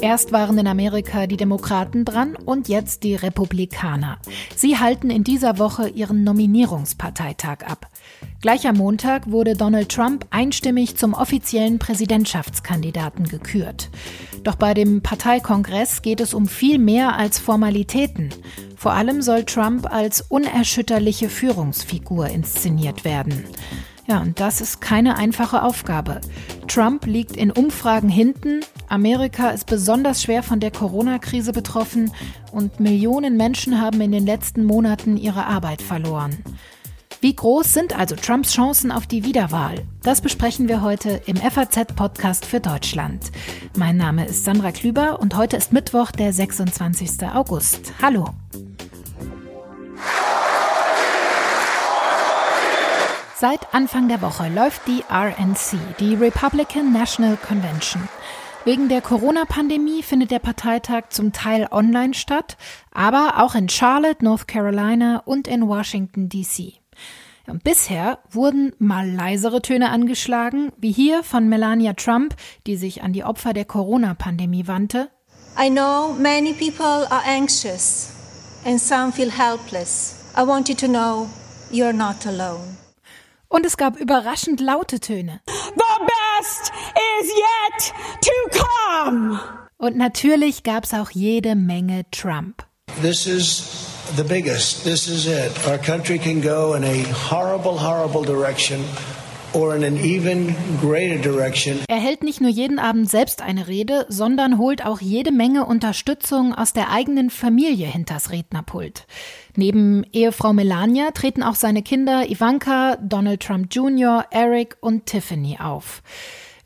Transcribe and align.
Erst 0.00 0.32
waren 0.32 0.56
in 0.56 0.66
Amerika 0.66 1.26
die 1.26 1.36
Demokraten 1.36 2.04
dran 2.04 2.36
und 2.36 2.68
jetzt 2.68 3.02
die 3.02 3.16
Republikaner. 3.16 4.18
Sie 4.54 4.78
halten 4.78 5.10
in 5.10 5.24
dieser 5.24 5.58
Woche 5.58 5.88
ihren 5.88 6.24
Nominierungsparteitag 6.24 7.66
ab. 7.66 7.88
Gleich 8.40 8.66
am 8.66 8.76
Montag 8.76 9.30
wurde 9.30 9.54
Donald 9.54 9.90
Trump 9.90 10.26
einstimmig 10.30 10.96
zum 10.96 11.12
offiziellen 11.12 11.78
Präsidentschaftskandidaten 11.78 13.28
gekürt. 13.28 13.90
Doch 14.42 14.54
bei 14.54 14.74
dem 14.74 15.02
Parteikongress 15.02 16.02
geht 16.02 16.20
es 16.20 16.32
um 16.32 16.46
viel 16.46 16.78
mehr 16.78 17.16
als 17.16 17.38
Formalitäten. 17.38 18.30
Vor 18.76 18.92
allem 18.92 19.20
soll 19.20 19.44
Trump 19.44 19.92
als 19.92 20.20
unerschütterliche 20.20 21.28
Führungsfigur 21.28 22.28
inszeniert 22.28 23.04
werden. 23.04 23.44
Ja, 24.06 24.20
und 24.20 24.38
das 24.38 24.60
ist 24.60 24.80
keine 24.80 25.16
einfache 25.16 25.62
Aufgabe. 25.62 26.20
Trump 26.68 27.06
liegt 27.06 27.36
in 27.36 27.50
Umfragen 27.50 28.08
hinten, 28.08 28.60
Amerika 28.88 29.50
ist 29.50 29.66
besonders 29.66 30.22
schwer 30.22 30.42
von 30.42 30.60
der 30.60 30.70
Corona-Krise 30.70 31.52
betroffen 31.52 32.12
und 32.52 32.78
Millionen 32.78 33.36
Menschen 33.36 33.80
haben 33.80 34.00
in 34.00 34.12
den 34.12 34.24
letzten 34.24 34.64
Monaten 34.64 35.16
ihre 35.16 35.46
Arbeit 35.46 35.82
verloren. 35.82 36.36
Wie 37.20 37.34
groß 37.34 37.72
sind 37.72 37.98
also 37.98 38.14
Trumps 38.14 38.52
Chancen 38.52 38.92
auf 38.92 39.06
die 39.06 39.24
Wiederwahl? 39.24 39.84
Das 40.02 40.20
besprechen 40.20 40.68
wir 40.68 40.82
heute 40.82 41.22
im 41.26 41.36
FAZ-Podcast 41.36 42.44
für 42.44 42.60
Deutschland. 42.60 43.32
Mein 43.76 43.96
Name 43.96 44.26
ist 44.26 44.44
Sandra 44.44 44.70
Klüber 44.70 45.18
und 45.18 45.34
heute 45.36 45.56
ist 45.56 45.72
Mittwoch, 45.72 46.12
der 46.12 46.32
26. 46.32 47.26
August. 47.34 47.92
Hallo. 48.00 48.26
Seit 53.38 53.74
Anfang 53.74 54.08
der 54.08 54.22
Woche 54.22 54.48
läuft 54.48 54.86
die 54.86 55.04
RNC, 55.10 55.98
die 56.00 56.14
Republican 56.14 56.90
National 56.90 57.36
Convention. 57.36 58.08
Wegen 58.64 58.88
der 58.88 59.02
Corona-Pandemie 59.02 60.02
findet 60.02 60.30
der 60.30 60.38
Parteitag 60.38 61.10
zum 61.10 61.34
Teil 61.34 61.68
online 61.70 62.14
statt, 62.14 62.56
aber 62.94 63.34
auch 63.36 63.54
in 63.54 63.68
Charlotte, 63.68 64.24
North 64.24 64.48
Carolina 64.48 65.18
und 65.26 65.48
in 65.48 65.68
Washington, 65.68 66.30
D.C. 66.30 66.80
Und 67.46 67.62
bisher 67.62 68.20
wurden 68.30 68.72
mal 68.78 69.06
leisere 69.06 69.60
Töne 69.60 69.90
angeschlagen, 69.90 70.72
wie 70.78 70.92
hier 70.92 71.22
von 71.22 71.46
Melania 71.46 71.92
Trump, 71.92 72.34
die 72.66 72.76
sich 72.76 73.02
an 73.02 73.12
die 73.12 73.22
Opfer 73.22 73.52
der 73.52 73.66
Corona-Pandemie 73.66 74.66
wandte. 74.66 75.10
I 75.62 75.68
know 75.68 76.14
many 76.18 76.54
people 76.54 77.06
are 77.10 77.22
anxious 77.26 78.14
and 78.64 78.80
some 78.80 79.12
feel 79.12 79.30
helpless. 79.30 80.14
I 80.34 80.40
want 80.40 80.70
you 80.70 80.74
to 80.76 80.86
know 80.86 81.28
you're 81.70 81.92
not 81.92 82.24
alone. 82.24 82.78
Und 83.48 83.64
es 83.64 83.76
gab 83.76 83.96
überraschend 83.96 84.60
laute 84.60 85.00
Töne. 85.00 85.40
The 85.46 86.06
best 86.06 86.72
is 87.20 87.30
yet 87.30 87.92
to 88.22 88.58
come. 88.58 89.40
Und 89.78 89.96
natürlich 89.96 90.62
gab 90.62 90.84
es 90.84 90.94
auch 90.94 91.10
jede 91.10 91.54
Menge 91.54 92.04
Trump. 92.10 92.64
This 93.02 93.26
is 93.26 93.62
the 94.16 94.24
biggest. 94.24 94.84
This 94.84 95.06
is 95.08 95.26
it. 95.26 95.52
Our 95.68 95.78
country 95.78 96.18
can 96.18 96.40
go 96.40 96.74
in 96.74 96.84
a 96.84 97.04
horrible, 97.12 97.78
horrible 97.78 98.24
direction. 98.24 98.82
Er 101.88 101.96
hält 101.96 102.22
nicht 102.22 102.42
nur 102.42 102.50
jeden 102.50 102.78
Abend 102.78 103.08
selbst 103.08 103.40
eine 103.40 103.68
Rede, 103.68 104.04
sondern 104.10 104.58
holt 104.58 104.84
auch 104.84 105.00
jede 105.00 105.32
Menge 105.32 105.64
Unterstützung 105.64 106.54
aus 106.54 106.74
der 106.74 106.92
eigenen 106.92 107.30
Familie 107.30 107.86
hinters 107.86 108.30
Rednerpult. 108.30 109.06
Neben 109.56 110.04
Ehefrau 110.12 110.52
Melania 110.52 111.10
treten 111.12 111.42
auch 111.42 111.54
seine 111.54 111.82
Kinder 111.82 112.28
Ivanka, 112.28 112.96
Donald 112.96 113.40
Trump 113.40 113.68
Jr., 113.74 114.26
Eric 114.30 114.76
und 114.80 115.06
Tiffany 115.06 115.56
auf. 115.58 116.02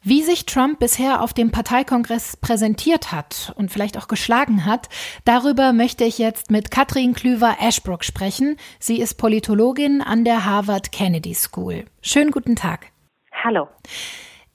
Wie 0.02 0.22
sich 0.22 0.46
Trump 0.46 0.78
bisher 0.78 1.20
auf 1.20 1.34
dem 1.34 1.50
Parteikongress 1.50 2.38
präsentiert 2.38 3.12
hat 3.12 3.52
und 3.56 3.70
vielleicht 3.70 3.98
auch 3.98 4.08
geschlagen 4.08 4.64
hat, 4.64 4.88
darüber 5.26 5.74
möchte 5.74 6.04
ich 6.04 6.16
jetzt 6.16 6.50
mit 6.50 6.70
Katrin 6.70 7.12
Klüver-Ashbrook 7.12 8.02
sprechen. 8.02 8.56
Sie 8.78 8.98
ist 8.98 9.18
Politologin 9.18 10.00
an 10.00 10.24
der 10.24 10.46
Harvard 10.46 10.90
Kennedy 10.90 11.34
School. 11.34 11.84
Schönen 12.00 12.30
guten 12.30 12.56
Tag. 12.56 12.86
Hallo. 13.44 13.68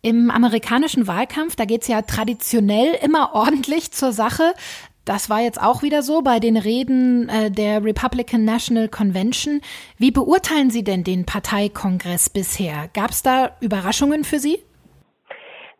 Im 0.01 0.31
amerikanischen 0.31 1.05
Wahlkampf, 1.05 1.55
da 1.55 1.65
geht 1.65 1.83
es 1.83 1.89
ja 1.89 2.01
traditionell 2.01 2.95
immer 3.03 3.35
ordentlich 3.35 3.91
zur 3.91 4.13
Sache. 4.13 4.55
Das 5.05 5.29
war 5.29 5.41
jetzt 5.41 5.61
auch 5.61 5.83
wieder 5.83 6.01
so 6.01 6.23
bei 6.23 6.39
den 6.39 6.57
Reden 6.57 7.29
äh, 7.29 7.51
der 7.51 7.83
Republican 7.83 8.45
National 8.45 8.89
Convention. 8.89 9.61
Wie 9.99 10.09
beurteilen 10.09 10.71
Sie 10.71 10.83
denn 10.83 11.03
den 11.03 11.27
Parteikongress 11.27 12.31
bisher? 12.31 12.89
Gab 12.95 13.11
es 13.11 13.21
da 13.21 13.51
Überraschungen 13.61 14.23
für 14.23 14.39
Sie? 14.39 14.57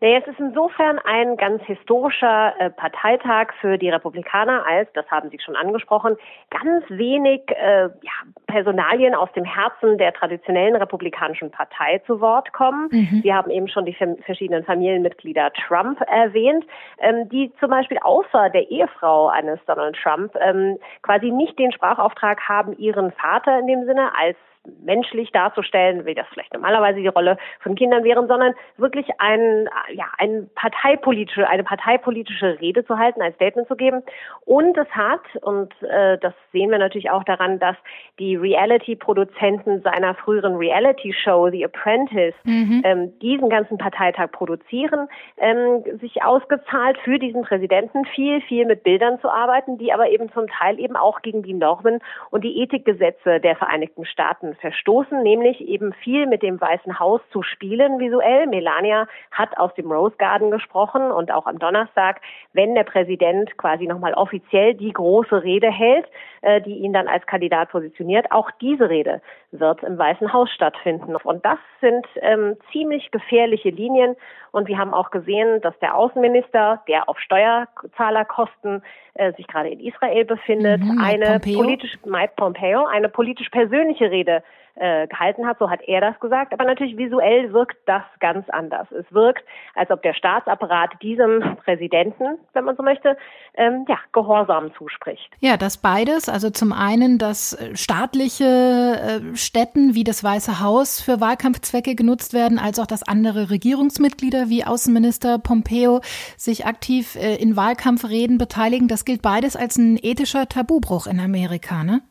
Naja, 0.06 0.20
es 0.20 0.28
ist 0.28 0.38
insofern 0.38 1.00
ein 1.00 1.36
ganz 1.36 1.64
historischer 1.64 2.54
äh, 2.60 2.70
Parteitag 2.70 3.52
für 3.60 3.76
die 3.76 3.90
Republikaner, 3.90 4.64
als, 4.64 4.88
das 4.92 5.04
haben 5.10 5.30
Sie 5.30 5.38
schon 5.44 5.56
angesprochen, 5.56 6.16
ganz 6.48 6.84
wenig 6.90 7.42
äh, 7.48 7.86
ja, 7.86 8.12
Personalien 8.46 9.16
aus 9.16 9.32
dem 9.32 9.44
Herzen 9.44 9.98
der 9.98 10.12
traditionellen 10.12 10.76
republikanischen 10.76 11.50
Partei 11.50 12.00
zu 12.06 12.20
Wort 12.20 12.52
kommen. 12.52 12.88
Mhm. 12.92 13.20
Sie 13.24 13.34
haben 13.34 13.50
eben 13.50 13.66
schon 13.66 13.84
die 13.84 13.96
verschiedenen 14.24 14.62
Familienmitglieder 14.62 15.50
Trump 15.66 16.00
erwähnt, 16.02 16.64
ähm, 17.00 17.28
die 17.28 17.52
zum 17.58 17.70
Beispiel 17.70 17.98
außer 18.00 18.50
der 18.50 18.70
Ehefrau 18.70 19.26
eines 19.26 19.58
Donald 19.66 19.96
Trump 20.00 20.36
ähm, 20.40 20.78
quasi 21.02 21.32
nicht 21.32 21.58
den 21.58 21.72
Sprachauftrag 21.72 22.48
haben, 22.48 22.78
ihren 22.78 23.10
Vater 23.10 23.58
in 23.58 23.66
dem 23.66 23.84
Sinne 23.86 24.12
als 24.16 24.36
menschlich 24.84 25.30
darzustellen, 25.32 26.06
wie 26.06 26.14
das 26.14 26.26
vielleicht 26.32 26.54
normalerweise 26.54 27.00
die 27.00 27.08
Rolle 27.08 27.36
von 27.60 27.74
Kindern 27.74 28.04
wären, 28.04 28.28
sondern 28.28 28.54
wirklich 28.76 29.06
ein, 29.18 29.68
ja, 29.92 30.06
ein 30.18 30.48
parteipolitische, 30.54 31.48
eine 31.48 31.64
parteipolitische 31.64 32.60
Rede 32.60 32.84
zu 32.84 32.98
halten, 32.98 33.22
ein 33.22 33.34
Statement 33.34 33.68
zu 33.68 33.76
geben. 33.76 34.02
Und 34.44 34.76
es 34.76 34.88
hat, 34.90 35.22
und 35.42 35.72
äh, 35.82 36.18
das 36.18 36.34
sehen 36.52 36.70
wir 36.70 36.78
natürlich 36.78 37.10
auch 37.10 37.24
daran, 37.24 37.58
dass 37.58 37.76
die 38.18 38.36
Reality-Produzenten 38.36 39.82
seiner 39.82 40.14
früheren 40.14 40.56
Reality-Show 40.56 41.50
The 41.50 41.64
Apprentice 41.64 42.34
mhm. 42.44 42.82
ähm, 42.84 43.18
diesen 43.20 43.48
ganzen 43.48 43.78
Parteitag 43.78 44.32
produzieren, 44.32 45.08
ähm, 45.38 45.82
sich 46.00 46.22
ausgezahlt 46.22 46.98
für 47.04 47.18
diesen 47.18 47.42
Präsidenten 47.42 48.04
viel, 48.06 48.40
viel 48.42 48.66
mit 48.66 48.82
Bildern 48.82 49.20
zu 49.20 49.28
arbeiten, 49.30 49.78
die 49.78 49.92
aber 49.92 50.08
eben 50.10 50.30
zum 50.32 50.46
Teil 50.48 50.78
eben 50.78 50.96
auch 50.96 51.22
gegen 51.22 51.42
die 51.42 51.54
Normen 51.54 52.00
und 52.30 52.44
die 52.44 52.62
Ethikgesetze 52.62 53.40
der 53.40 53.56
Vereinigten 53.56 54.04
Staaten 54.04 54.55
verstoßen, 54.60 55.22
nämlich 55.22 55.60
eben 55.60 55.92
viel 55.92 56.26
mit 56.26 56.42
dem 56.42 56.60
Weißen 56.60 56.98
Haus 56.98 57.20
zu 57.32 57.42
spielen 57.42 57.98
visuell. 57.98 58.46
Melania 58.46 59.08
hat 59.30 59.56
aus 59.58 59.74
dem 59.74 59.90
Rose 59.90 60.16
Garden 60.16 60.50
gesprochen 60.50 61.10
und 61.10 61.30
auch 61.30 61.46
am 61.46 61.58
Donnerstag, 61.58 62.20
wenn 62.52 62.74
der 62.74 62.84
Präsident 62.84 63.56
quasi 63.58 63.86
nochmal 63.86 64.14
offiziell 64.14 64.74
die 64.74 64.92
große 64.92 65.42
Rede 65.42 65.70
hält, 65.70 66.06
äh, 66.42 66.60
die 66.60 66.78
ihn 66.78 66.92
dann 66.92 67.08
als 67.08 67.26
Kandidat 67.26 67.70
positioniert, 67.70 68.30
auch 68.30 68.50
diese 68.60 68.88
Rede 68.88 69.20
wird 69.60 69.82
im 69.82 69.98
Weißen 69.98 70.32
Haus 70.32 70.50
stattfinden. 70.50 71.16
Und 71.16 71.44
das 71.44 71.58
sind 71.80 72.06
ähm, 72.20 72.56
ziemlich 72.72 73.10
gefährliche 73.10 73.70
Linien. 73.70 74.16
Und 74.52 74.68
wir 74.68 74.78
haben 74.78 74.94
auch 74.94 75.10
gesehen, 75.10 75.60
dass 75.60 75.78
der 75.80 75.94
Außenminister, 75.96 76.82
der 76.88 77.08
auf 77.08 77.18
Steuerzahlerkosten 77.20 78.82
äh, 79.14 79.32
sich 79.34 79.46
gerade 79.46 79.70
in 79.70 79.80
Israel 79.80 80.24
befindet, 80.24 80.80
mhm, 80.80 81.00
eine 81.02 81.40
politisch 81.40 81.94
Mike 82.04 82.34
Pompeo 82.36 82.84
eine 82.86 83.08
politisch 83.08 83.48
persönliche 83.50 84.10
Rede 84.10 84.42
äh, 84.76 85.06
gehalten 85.06 85.46
hat, 85.46 85.58
so 85.58 85.70
hat 85.70 85.80
er 85.86 86.00
das 86.00 86.18
gesagt. 86.20 86.52
Aber 86.52 86.64
natürlich 86.64 86.96
visuell 86.96 87.52
wirkt 87.52 87.76
das 87.86 88.02
ganz 88.20 88.48
anders. 88.50 88.86
Es 88.92 89.06
wirkt, 89.12 89.44
als 89.74 89.90
ob 89.90 90.02
der 90.02 90.14
Staatsapparat 90.14 90.90
diesem 91.02 91.56
Präsidenten, 91.64 92.38
wenn 92.52 92.64
man 92.64 92.76
so 92.76 92.82
möchte, 92.82 93.16
ähm, 93.54 93.84
ja, 93.88 93.98
Gehorsam 94.12 94.72
zuspricht. 94.76 95.32
Ja, 95.40 95.56
das 95.56 95.78
beides. 95.78 96.28
Also 96.28 96.50
zum 96.50 96.72
einen, 96.72 97.18
dass 97.18 97.56
staatliche 97.74 98.44
äh, 98.44 99.36
Städten 99.36 99.94
wie 99.94 100.04
das 100.04 100.22
Weiße 100.22 100.60
Haus 100.60 101.00
für 101.00 101.20
Wahlkampfzwecke 101.20 101.94
genutzt 101.94 102.34
werden, 102.34 102.58
als 102.58 102.78
auch 102.78 102.86
dass 102.86 103.06
andere 103.06 103.50
Regierungsmitglieder 103.50 104.48
wie 104.48 104.64
Außenminister 104.64 105.38
Pompeo 105.38 106.00
sich 106.36 106.66
aktiv 106.66 107.16
äh, 107.16 107.36
in 107.36 107.56
Wahlkampfreden 107.56 108.38
beteiligen. 108.38 108.88
Das 108.88 109.04
gilt 109.04 109.22
beides 109.22 109.56
als 109.56 109.76
ein 109.78 109.98
ethischer 110.00 110.48
Tabubruch 110.48 111.06
in 111.06 111.20
Amerika, 111.20 111.82
ne? 111.82 112.02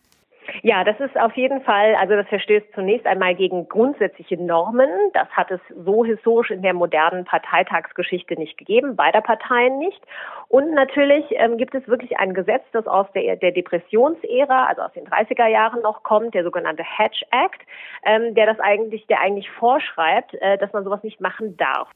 Ja, 0.61 0.83
das 0.83 0.99
ist 0.99 1.17
auf 1.19 1.35
jeden 1.35 1.61
Fall, 1.61 1.95
also 1.95 2.15
das 2.15 2.27
verstößt 2.27 2.67
zunächst 2.73 3.05
einmal 3.05 3.35
gegen 3.35 3.67
grundsätzliche 3.67 4.37
Normen. 4.41 4.89
Das 5.13 5.27
hat 5.29 5.51
es 5.51 5.59
so 5.75 6.05
historisch 6.05 6.51
in 6.51 6.61
der 6.61 6.73
modernen 6.73 7.25
Parteitagsgeschichte 7.25 8.35
nicht 8.35 8.57
gegeben, 8.57 8.95
beider 8.95 9.21
Parteien 9.21 9.77
nicht. 9.79 10.01
Und 10.47 10.73
natürlich 10.73 11.25
ähm, 11.31 11.57
gibt 11.57 11.75
es 11.75 11.87
wirklich 11.87 12.17
ein 12.17 12.33
Gesetz, 12.33 12.63
das 12.71 12.87
aus 12.87 13.07
der, 13.13 13.35
der 13.35 13.51
Depressionsära, 13.51 14.65
also 14.65 14.83
aus 14.83 14.93
den 14.93 15.05
30er 15.05 15.47
Jahren 15.47 15.81
noch 15.81 16.03
kommt, 16.03 16.33
der 16.33 16.43
sogenannte 16.43 16.83
Hatch 16.83 17.23
Act, 17.31 17.61
ähm, 18.05 18.35
der 18.35 18.45
das 18.45 18.59
eigentlich, 18.59 19.07
der 19.07 19.21
eigentlich 19.21 19.49
vorschreibt, 19.51 20.33
äh, 20.35 20.57
dass 20.57 20.71
man 20.73 20.83
sowas 20.83 21.03
nicht 21.03 21.21
machen 21.21 21.57
darf. 21.57 21.89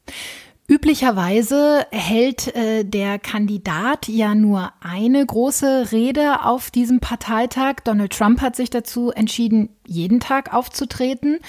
Üblicherweise 0.70 1.88
hält 1.90 2.56
äh, 2.56 2.86
der 2.86 3.18
Kandidat 3.18 4.08
ja 4.08 4.36
nur 4.36 4.72
eine 4.82 5.26
große 5.26 5.92
Rede 5.92 6.46
auf 6.46 6.70
diesem 6.70 7.00
Parteitag. 7.00 7.78
Donald 7.84 8.14
Trump 8.14 8.40
hat 8.40 8.56
sich 8.56 8.70
dazu 8.70 9.10
entschieden, 9.10 9.70
jeden 9.88 10.20
Tag 10.20 10.54
aufzutreten. 10.54 11.40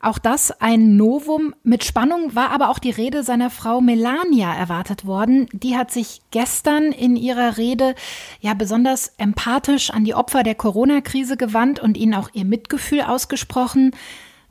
Auch 0.00 0.18
das 0.18 0.50
ein 0.60 0.98
Novum. 0.98 1.54
Mit 1.62 1.82
Spannung 1.82 2.34
war 2.34 2.50
aber 2.50 2.68
auch 2.68 2.78
die 2.78 2.90
Rede 2.90 3.22
seiner 3.22 3.48
Frau 3.48 3.80
Melania 3.80 4.54
erwartet 4.54 5.06
worden. 5.06 5.48
Die 5.54 5.74
hat 5.74 5.90
sich 5.90 6.20
gestern 6.30 6.92
in 6.92 7.16
ihrer 7.16 7.56
Rede 7.56 7.94
ja 8.40 8.52
besonders 8.52 9.14
empathisch 9.16 9.88
an 9.88 10.04
die 10.04 10.14
Opfer 10.14 10.42
der 10.42 10.54
Corona-Krise 10.54 11.38
gewandt 11.38 11.80
und 11.80 11.96
ihnen 11.96 12.12
auch 12.12 12.28
ihr 12.34 12.44
Mitgefühl 12.44 13.00
ausgesprochen. 13.00 13.92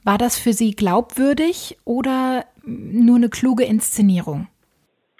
War 0.08 0.18
das 0.18 0.40
für 0.40 0.54
Sie 0.54 0.72
glaubwürdig 0.72 1.78
oder 1.84 2.46
nur 2.64 3.18
eine 3.18 3.28
kluge 3.28 3.66
Inszenierung? 3.66 4.48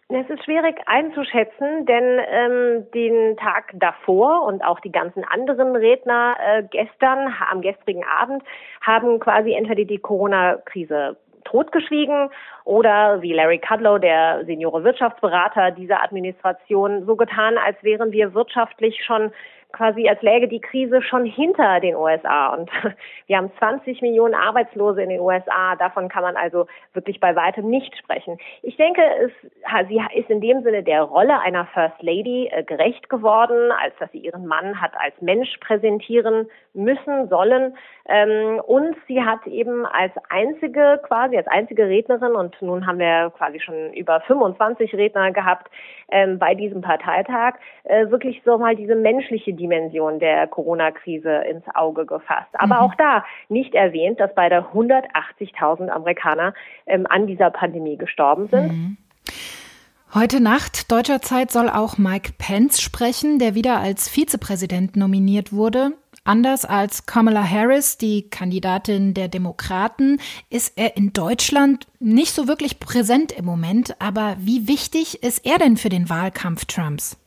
Es 0.08 0.30
ist 0.30 0.46
schwierig 0.46 0.78
einzuschätzen, 0.86 1.86
denn 1.86 2.22
ähm, 2.32 2.86
den 2.94 3.36
Tag 3.36 3.74
davor 3.74 4.46
und 4.46 4.64
auch 4.64 4.80
die 4.80 4.94
ganzen 4.94 5.26
anderen 5.26 5.76
Redner 5.76 6.38
äh, 6.40 6.64
gestern, 6.72 7.36
am 7.52 7.60
gestrigen 7.60 8.06
Abend, 8.06 8.44
haben 8.80 9.20
quasi 9.20 9.52
entweder 9.52 9.84
die 9.84 9.98
Corona-Krise 9.98 11.18
totgeschwiegen 11.44 12.30
oder 12.64 13.22
wie 13.22 13.34
Larry 13.34 13.60
Kudlow, 13.60 13.98
der 13.98 14.46
Seniore 14.46 14.86
Wirtschaftsberater 14.86 15.72
dieser 15.72 16.02
Administration, 16.02 17.06
so 17.06 17.18
getan, 17.18 17.58
als 17.58 17.76
wären 17.84 18.14
wir 18.14 18.34
wirtschaftlich 18.34 19.04
schon 19.06 19.34
quasi 19.74 20.08
als 20.08 20.22
läge 20.22 20.48
die 20.48 20.62
Krise 20.62 21.02
schon 21.02 21.26
hinter 21.26 21.80
den 21.80 21.96
USA. 21.96 22.54
Und 22.54 22.70
wir 23.28 23.38
haben 23.38 23.52
20 23.60 24.02
Millionen 24.02 24.34
Arbeitslose 24.34 25.02
in 25.02 25.10
den 25.10 25.20
USA. 25.20 25.76
Davon 25.76 26.10
kann 26.10 26.24
man 26.24 26.36
also 26.36 26.68
wirklich 26.94 27.20
bei 27.20 27.36
weitem 27.36 27.70
nicht 27.70 27.96
sprechen. 27.98 28.38
Ich 28.62 28.78
denke, 28.78 29.02
es, 29.22 29.32
sie 29.88 30.02
ist 30.16 30.30
in 30.30 30.42
dem 30.42 30.64
Sinne 30.64 30.84
der 30.84 31.04
Rolle 31.04 31.40
einer 31.42 31.66
First 31.68 32.02
Lady 32.02 32.50
äh, 32.52 32.64
gerecht 32.64 33.10
geworden, 33.10 33.72
als 33.72 33.94
dass 34.00 34.12
sie 34.12 34.20
ihren 34.20 34.48
Mann 34.48 34.80
hat 34.82 34.92
als 34.98 35.14
Mensch 35.22 35.58
präsentieren 35.60 36.48
müssen, 36.74 37.28
sollen. 37.28 37.76
Ähm, 38.08 38.62
und 38.66 38.96
sie 39.08 39.22
hat 39.22 39.46
eben 39.48 39.86
als 39.86 40.14
einzige, 40.30 41.00
quasi 41.04 41.36
als 41.36 41.48
einzige 41.48 41.88
Rednerin, 41.88 42.36
und 42.36 42.60
nun 42.62 42.88
haben 42.88 43.00
wir 43.00 43.32
quasi 43.38 43.60
schon 43.60 43.94
über 43.94 44.22
25 44.22 44.94
Redner 44.94 45.32
gehabt 45.32 45.70
ähm, 46.10 46.40
bei 46.40 46.56
diesem 46.56 46.82
Parteitag, 46.82 47.56
äh, 47.84 48.10
wirklich 48.10 48.42
so 48.46 48.58
mal 48.58 48.76
diese 48.76 48.96
menschliche 48.96 49.54
Dimension 49.58 50.20
der 50.20 50.48
Corona-Krise 50.48 51.44
ins 51.50 51.66
Auge 51.74 52.06
gefasst. 52.06 52.50
Aber 52.54 52.76
mhm. 52.76 52.82
auch 52.82 52.96
da 52.96 53.26
nicht 53.50 53.76
erwähnt, 53.76 54.20
dass 54.20 54.34
beide 54.34 54.60
180.000 54.72 55.90
Amerikaner 55.90 56.54
ähm, 56.86 57.06
an 57.10 57.28
dieser 57.28 57.50
Pandemie 57.50 57.98
gestorben 57.98 58.48
sind. 58.48 58.68
Mhm. 58.68 58.98
Heute 60.14 60.40
Nacht 60.40 60.90
deutscher 60.90 61.22
Zeit 61.22 61.52
soll 61.52 61.70
auch 61.70 61.98
Mike 61.98 62.32
Pence 62.38 62.82
sprechen, 62.82 63.40
der 63.40 63.56
wieder 63.56 63.80
als 63.80 64.08
Vizepräsident 64.08 64.96
nominiert 64.96 65.52
wurde. 65.52 65.92
Anders 66.24 66.66
als 66.66 67.06
Kamala 67.06 67.44
Harris, 67.44 67.98
die 67.98 68.30
Kandidatin 68.30 69.14
der 69.14 69.28
Demokraten, 69.28 70.20
ist 70.50 70.78
er 70.78 70.98
in 70.98 71.14
Deutschland 71.14 71.88
nicht 72.00 72.34
so 72.34 72.48
wirklich 72.48 72.80
präsent 72.80 73.32
im 73.32 73.46
Moment. 73.46 73.96
Aber 74.02 74.36
wie 74.40 74.68
wichtig 74.68 75.24
ist 75.24 75.46
er 75.46 75.58
denn 75.58 75.78
für 75.78 75.90
den 75.90 76.10
Wahlkampf 76.10 76.66
Trumps? 76.66 77.18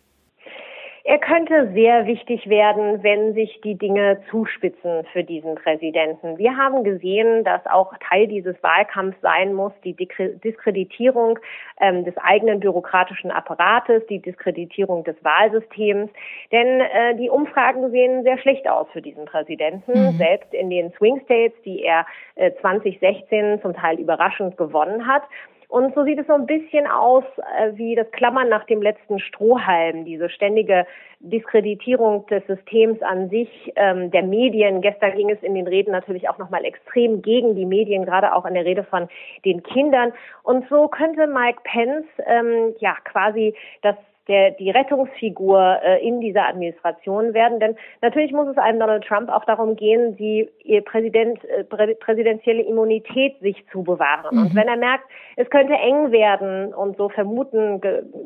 Er 1.05 1.19
könnte 1.19 1.73
sehr 1.73 2.06
wichtig 2.06 2.49
werden, 2.49 3.02
wenn 3.02 3.32
sich 3.32 3.61
die 3.62 3.76
Dinge 3.76 4.20
zuspitzen 4.31 5.05
für 5.12 5.25
diesen 5.25 5.55
Präsidenten. 5.55 6.37
Wir 6.37 6.56
haben 6.56 6.85
gesehen, 6.85 7.43
dass 7.44 7.64
auch 7.67 7.93
Teil 8.08 8.26
dieses 8.26 8.62
Wahlkampfs 8.62 9.20
sein 9.23 9.55
muss, 9.55 9.73
die 9.82 9.94
Diskreditierung 9.94 11.38
ähm, 11.81 12.05
des 12.05 12.17
eigenen 12.19 12.61
bürokratischen 12.61 13.31
Apparates, 13.31 14.06
die 14.08 14.20
Diskreditierung 14.20 15.05
des 15.05 15.17
Wahlsystems. 15.25 16.11
Denn 16.52 16.81
äh, 16.81 17.14
die 17.17 17.31
Umfragen 17.31 17.91
sehen 17.91 18.23
sehr 18.23 18.38
schlecht 18.38 18.69
aus 18.69 18.87
für 18.93 19.00
diesen 19.00 19.25
Präsidenten. 19.25 19.93
Mhm. 19.93 20.19
Selbst 20.19 20.52
in 20.52 20.69
den 20.69 20.93
Swing 20.93 21.20
States, 21.25 21.56
die 21.64 21.82
er 21.82 22.05
äh, 22.35 22.52
2016 22.61 23.62
zum 23.62 23.75
Teil 23.75 23.99
überraschend 23.99 24.58
gewonnen 24.58 25.06
hat. 25.06 25.23
Und 25.70 25.94
so 25.94 26.02
sieht 26.02 26.19
es 26.19 26.26
so 26.26 26.32
ein 26.32 26.46
bisschen 26.46 26.88
aus 26.88 27.22
äh, 27.56 27.70
wie 27.75 27.94
das 27.94 28.11
Klammern 28.11 28.49
nach 28.49 28.64
dem 28.64 28.82
letzten 28.82 29.20
Strohhalm, 29.20 30.05
diese 30.05 30.28
ständige 30.28 30.84
Diskreditierung 31.20 32.26
des 32.26 32.44
Systems 32.49 33.00
an 33.02 33.31
sich, 33.31 33.72
ähm, 33.76 34.11
der 34.11 34.25
Medien. 34.25 34.81
Gestern 34.81 35.14
ging 35.14 35.31
es 35.31 35.40
in 35.43 35.55
den 35.55 35.69
Reden 35.69 35.93
natürlich 35.93 36.28
auch 36.28 36.38
nochmal 36.38 36.64
extrem 36.64 37.22
gegen 37.22 37.55
die 37.55 37.67
Medien, 37.67 38.05
gerade 38.05 38.34
auch 38.34 38.46
in 38.46 38.55
der 38.55 38.64
Rede 38.64 38.82
von 38.82 39.08
den 39.44 39.62
Kindern. 39.62 40.12
Und 40.43 40.69
so 40.69 40.88
könnte 40.88 41.28
Mike 41.28 41.61
Pence 41.62 42.06
ähm, 42.26 42.75
ja 42.81 42.96
quasi 43.05 43.55
das 43.82 43.94
der, 44.30 44.52
die 44.52 44.70
Rettungsfigur 44.70 45.80
äh, 45.82 46.06
in 46.06 46.20
dieser 46.20 46.46
Administration 46.48 47.34
werden. 47.34 47.58
Denn 47.58 47.76
natürlich 48.00 48.32
muss 48.32 48.48
es 48.48 48.56
einem 48.56 48.78
Donald 48.78 49.04
Trump 49.04 49.28
auch 49.28 49.44
darum 49.44 49.74
gehen, 49.74 50.16
die 50.16 50.48
Präsident, 50.84 51.44
äh, 51.44 51.64
prä, 51.64 51.94
präsidentielle 51.96 52.62
Immunität 52.62 53.38
sich 53.40 53.62
zu 53.72 53.82
bewahren. 53.82 54.36
Mhm. 54.36 54.42
Und 54.42 54.54
wenn 54.54 54.68
er 54.68 54.76
merkt, 54.76 55.04
es 55.36 55.50
könnte 55.50 55.74
eng 55.74 56.12
werden 56.12 56.72
und 56.72 56.96
so 56.96 57.08
vermuten 57.08 57.80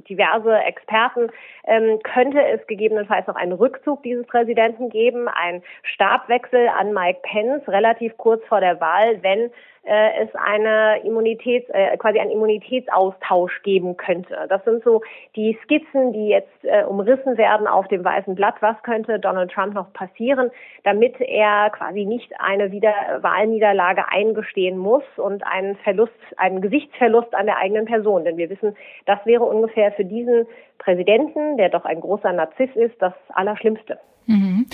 diverse 0.08 0.54
Experten, 0.58 1.28
ähm, 1.66 1.98
könnte 2.02 2.44
es 2.44 2.64
gegebenenfalls 2.66 3.26
noch 3.26 3.36
einen 3.36 3.52
Rückzug 3.52 4.02
dieses 4.02 4.26
Präsidenten 4.26 4.90
geben, 4.90 5.28
einen 5.28 5.62
Stabwechsel 5.82 6.68
an 6.68 6.92
Mike 6.92 7.20
Pence 7.22 7.66
relativ 7.66 8.16
kurz 8.18 8.44
vor 8.44 8.60
der 8.60 8.78
Wahl, 8.80 9.22
wenn 9.22 9.50
äh, 9.84 10.24
es 10.24 10.34
eine 10.34 11.00
Immunitäts, 11.04 11.68
äh, 11.70 11.96
quasi 11.98 12.18
einen 12.18 12.30
Immunitätsaustausch 12.30 13.62
geben 13.62 13.96
könnte. 13.96 14.46
Das 14.48 14.64
sind 14.64 14.82
so 14.82 15.02
die 15.36 15.58
Skizzen, 15.62 16.12
die 16.12 16.28
jetzt 16.28 16.64
äh, 16.64 16.84
umrissen 16.84 17.36
werden 17.36 17.66
auf 17.66 17.86
dem 17.88 18.04
weißen 18.04 18.34
Blatt. 18.34 18.54
Was 18.60 18.82
könnte 18.82 19.18
Donald 19.18 19.52
Trump 19.52 19.74
noch 19.74 19.92
passieren, 19.92 20.50
damit 20.84 21.20
er 21.20 21.70
quasi 21.70 22.04
nicht 22.04 22.32
eine 22.38 22.72
Wieder 22.72 22.94
Wahlniederlage 23.20 24.08
eingestehen 24.08 24.78
muss 24.78 25.04
und 25.16 25.46
einen 25.46 25.76
Verlust, 25.76 26.12
einen 26.36 26.60
Gesichtsverlust 26.60 27.34
an 27.34 27.46
der 27.46 27.58
eigenen 27.58 27.84
Person. 27.84 28.24
Denn 28.24 28.36
wir 28.36 28.50
wissen, 28.50 28.76
das 29.06 29.18
wäre 29.24 29.44
ungefähr 29.44 29.92
für 29.92 30.04
diesen 30.04 30.46
Präsidenten, 30.78 31.56
der 31.56 31.68
doch 31.68 31.84
ein 31.84 32.00
großer 32.00 32.32
Narziss 32.32 32.70
ist, 32.74 32.94
das 33.00 33.14
Allerschlimmste. 33.34 33.98
Mhm. 34.26 34.66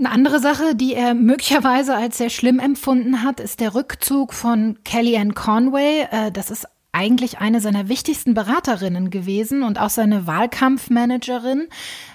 Eine 0.00 0.12
andere 0.12 0.38
Sache, 0.38 0.76
die 0.76 0.94
er 0.94 1.14
möglicherweise 1.14 1.96
als 1.96 2.18
sehr 2.18 2.30
schlimm 2.30 2.60
empfunden 2.60 3.24
hat, 3.24 3.40
ist 3.40 3.58
der 3.58 3.74
Rückzug 3.74 4.32
von 4.32 4.78
Kellyanne 4.84 5.32
Conway. 5.32 6.06
Äh, 6.12 6.30
das 6.30 6.52
ist 6.52 6.68
eigentlich 6.92 7.38
eine 7.38 7.60
seiner 7.60 7.88
wichtigsten 7.88 8.32
Beraterinnen 8.32 9.10
gewesen 9.10 9.64
und 9.64 9.80
auch 9.80 9.90
seine 9.90 10.28
Wahlkampfmanagerin. 10.28 11.66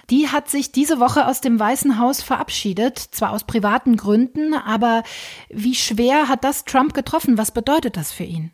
Die 0.08 0.28
hat 0.28 0.48
sich 0.48 0.72
diese 0.72 0.98
Woche 0.98 1.28
aus 1.28 1.42
dem 1.42 1.60
Weißen 1.60 1.98
Haus 1.98 2.22
verabschiedet, 2.22 2.98
zwar 2.98 3.32
aus 3.32 3.44
privaten 3.44 3.96
Gründen, 3.96 4.54
aber 4.54 5.02
wie 5.50 5.74
schwer 5.74 6.28
hat 6.28 6.42
das 6.42 6.64
Trump 6.64 6.94
getroffen? 6.94 7.36
Was 7.36 7.52
bedeutet 7.52 7.98
das 7.98 8.12
für 8.12 8.24
ihn? 8.24 8.50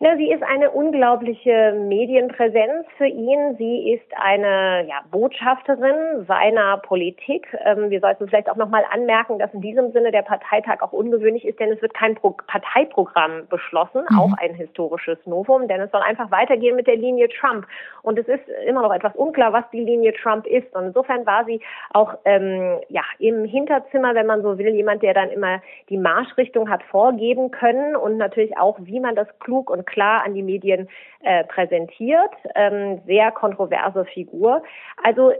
Na, 0.00 0.16
sie 0.16 0.30
ist 0.30 0.44
eine 0.44 0.70
unglaubliche 0.70 1.72
Medienpräsenz 1.72 2.86
für 2.96 3.08
ihn. 3.08 3.56
Sie 3.58 3.94
ist 3.94 4.06
eine 4.16 4.86
ja, 4.86 5.00
Botschafterin 5.10 6.24
seiner 6.24 6.76
Politik. 6.76 7.48
Ähm, 7.64 7.90
wir 7.90 7.98
sollten 7.98 8.28
vielleicht 8.28 8.48
auch 8.48 8.54
nochmal 8.54 8.84
anmerken, 8.92 9.40
dass 9.40 9.52
in 9.52 9.60
diesem 9.60 9.90
Sinne 9.90 10.12
der 10.12 10.22
Parteitag 10.22 10.82
auch 10.82 10.92
ungewöhnlich 10.92 11.44
ist, 11.44 11.58
denn 11.58 11.72
es 11.72 11.82
wird 11.82 11.94
kein 11.94 12.14
Pro 12.14 12.36
Parteiprogramm 12.46 13.48
beschlossen, 13.48 14.02
mhm. 14.08 14.18
auch 14.20 14.32
ein 14.38 14.54
historisches 14.54 15.18
Novum, 15.26 15.66
denn 15.66 15.80
es 15.80 15.90
soll 15.90 16.02
einfach 16.02 16.30
weitergehen 16.30 16.76
mit 16.76 16.86
der 16.86 16.96
Linie 16.96 17.28
Trump. 17.30 17.66
Und 18.02 18.20
es 18.20 18.28
ist 18.28 18.48
immer 18.68 18.82
noch 18.82 18.94
etwas 18.94 19.16
unklar, 19.16 19.52
was 19.52 19.64
die 19.72 19.82
Linie 19.82 20.12
Trump 20.12 20.46
ist. 20.46 20.72
Und 20.76 20.84
insofern 20.84 21.26
war 21.26 21.44
sie 21.44 21.60
auch 21.92 22.14
ähm, 22.24 22.78
ja 22.88 23.02
im 23.18 23.44
Hinterzimmer, 23.44 24.14
wenn 24.14 24.26
man 24.26 24.42
so 24.42 24.58
will, 24.58 24.68
jemand, 24.68 25.02
der 25.02 25.14
dann 25.14 25.30
immer 25.30 25.60
die 25.88 25.98
Marschrichtung 25.98 26.70
hat 26.70 26.84
vorgeben 26.84 27.50
können 27.50 27.96
und 27.96 28.16
natürlich 28.16 28.56
auch, 28.56 28.78
wie 28.80 29.00
man 29.00 29.16
das 29.16 29.26
klug 29.40 29.70
und 29.70 29.87
klar 29.88 30.24
an 30.24 30.34
die 30.34 30.42
Medien 30.42 30.88
äh, 31.20 31.44
präsentiert. 31.44 32.30
Ähm, 32.54 33.00
sehr 33.06 33.30
kontroverse 33.32 34.04
Figur. 34.04 34.62
Also 35.02 35.32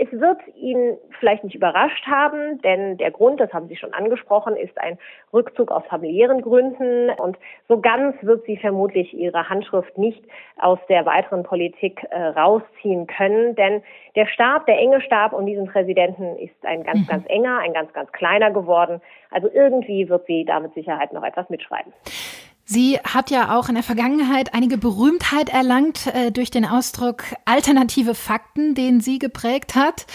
es 0.00 0.10
wird 0.12 0.40
ihn 0.56 0.96
vielleicht 1.20 1.44
nicht 1.44 1.54
überrascht 1.54 2.06
haben, 2.06 2.60
denn 2.62 2.96
der 2.96 3.10
Grund, 3.10 3.40
das 3.40 3.52
haben 3.52 3.68
Sie 3.68 3.76
schon 3.76 3.92
angesprochen, 3.92 4.56
ist 4.56 4.80
ein 4.80 4.98
Rückzug 5.32 5.70
aus 5.70 5.84
familiären 5.86 6.42
Gründen. 6.42 7.10
Und 7.10 7.36
so 7.68 7.80
ganz 7.80 8.16
wird 8.22 8.44
sie 8.46 8.56
vermutlich 8.56 9.14
ihre 9.14 9.48
Handschrift 9.48 9.96
nicht 9.98 10.24
aus 10.58 10.78
der 10.88 11.06
weiteren 11.06 11.42
Politik 11.42 12.04
äh, 12.10 12.20
rausziehen 12.20 13.06
können, 13.06 13.54
denn 13.54 13.82
der 14.16 14.26
Stab, 14.26 14.66
der 14.66 14.78
enge 14.78 15.00
Stab 15.00 15.32
um 15.32 15.46
diesen 15.46 15.66
Präsidenten 15.66 16.36
ist 16.36 16.64
ein 16.64 16.82
ganz, 16.84 17.00
mhm. 17.00 17.06
ganz 17.06 17.24
enger, 17.28 17.58
ein 17.58 17.72
ganz, 17.72 17.92
ganz 17.92 18.10
kleiner 18.12 18.50
geworden. 18.50 19.00
Also 19.30 19.48
irgendwie 19.52 20.08
wird 20.08 20.26
sie 20.26 20.44
da 20.44 20.60
mit 20.60 20.74
Sicherheit 20.74 21.12
noch 21.12 21.22
etwas 21.22 21.48
mitschreiben. 21.48 21.92
Sie 22.64 22.98
hat 22.98 23.30
ja 23.30 23.58
auch 23.58 23.68
in 23.68 23.74
der 23.74 23.82
Vergangenheit 23.82 24.54
einige 24.54 24.78
Berühmtheit 24.78 25.48
erlangt 25.52 26.06
äh, 26.06 26.30
durch 26.30 26.50
den 26.50 26.64
Ausdruck 26.64 27.24
alternative 27.44 28.14
Fakten, 28.14 28.74
den 28.74 29.00
sie 29.00 29.18
geprägt 29.18 29.74
hat. 29.74 30.06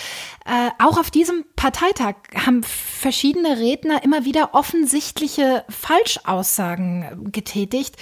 Äh, 0.45 0.71
auch 0.83 0.97
auf 0.97 1.11
diesem 1.11 1.45
Parteitag 1.55 2.15
haben 2.45 2.63
verschiedene 2.63 3.59
Redner 3.59 4.03
immer 4.03 4.23
wieder 4.23 4.51
offensichtliche 4.53 5.65
Falschaussagen 5.69 7.31
getätigt. 7.31 7.95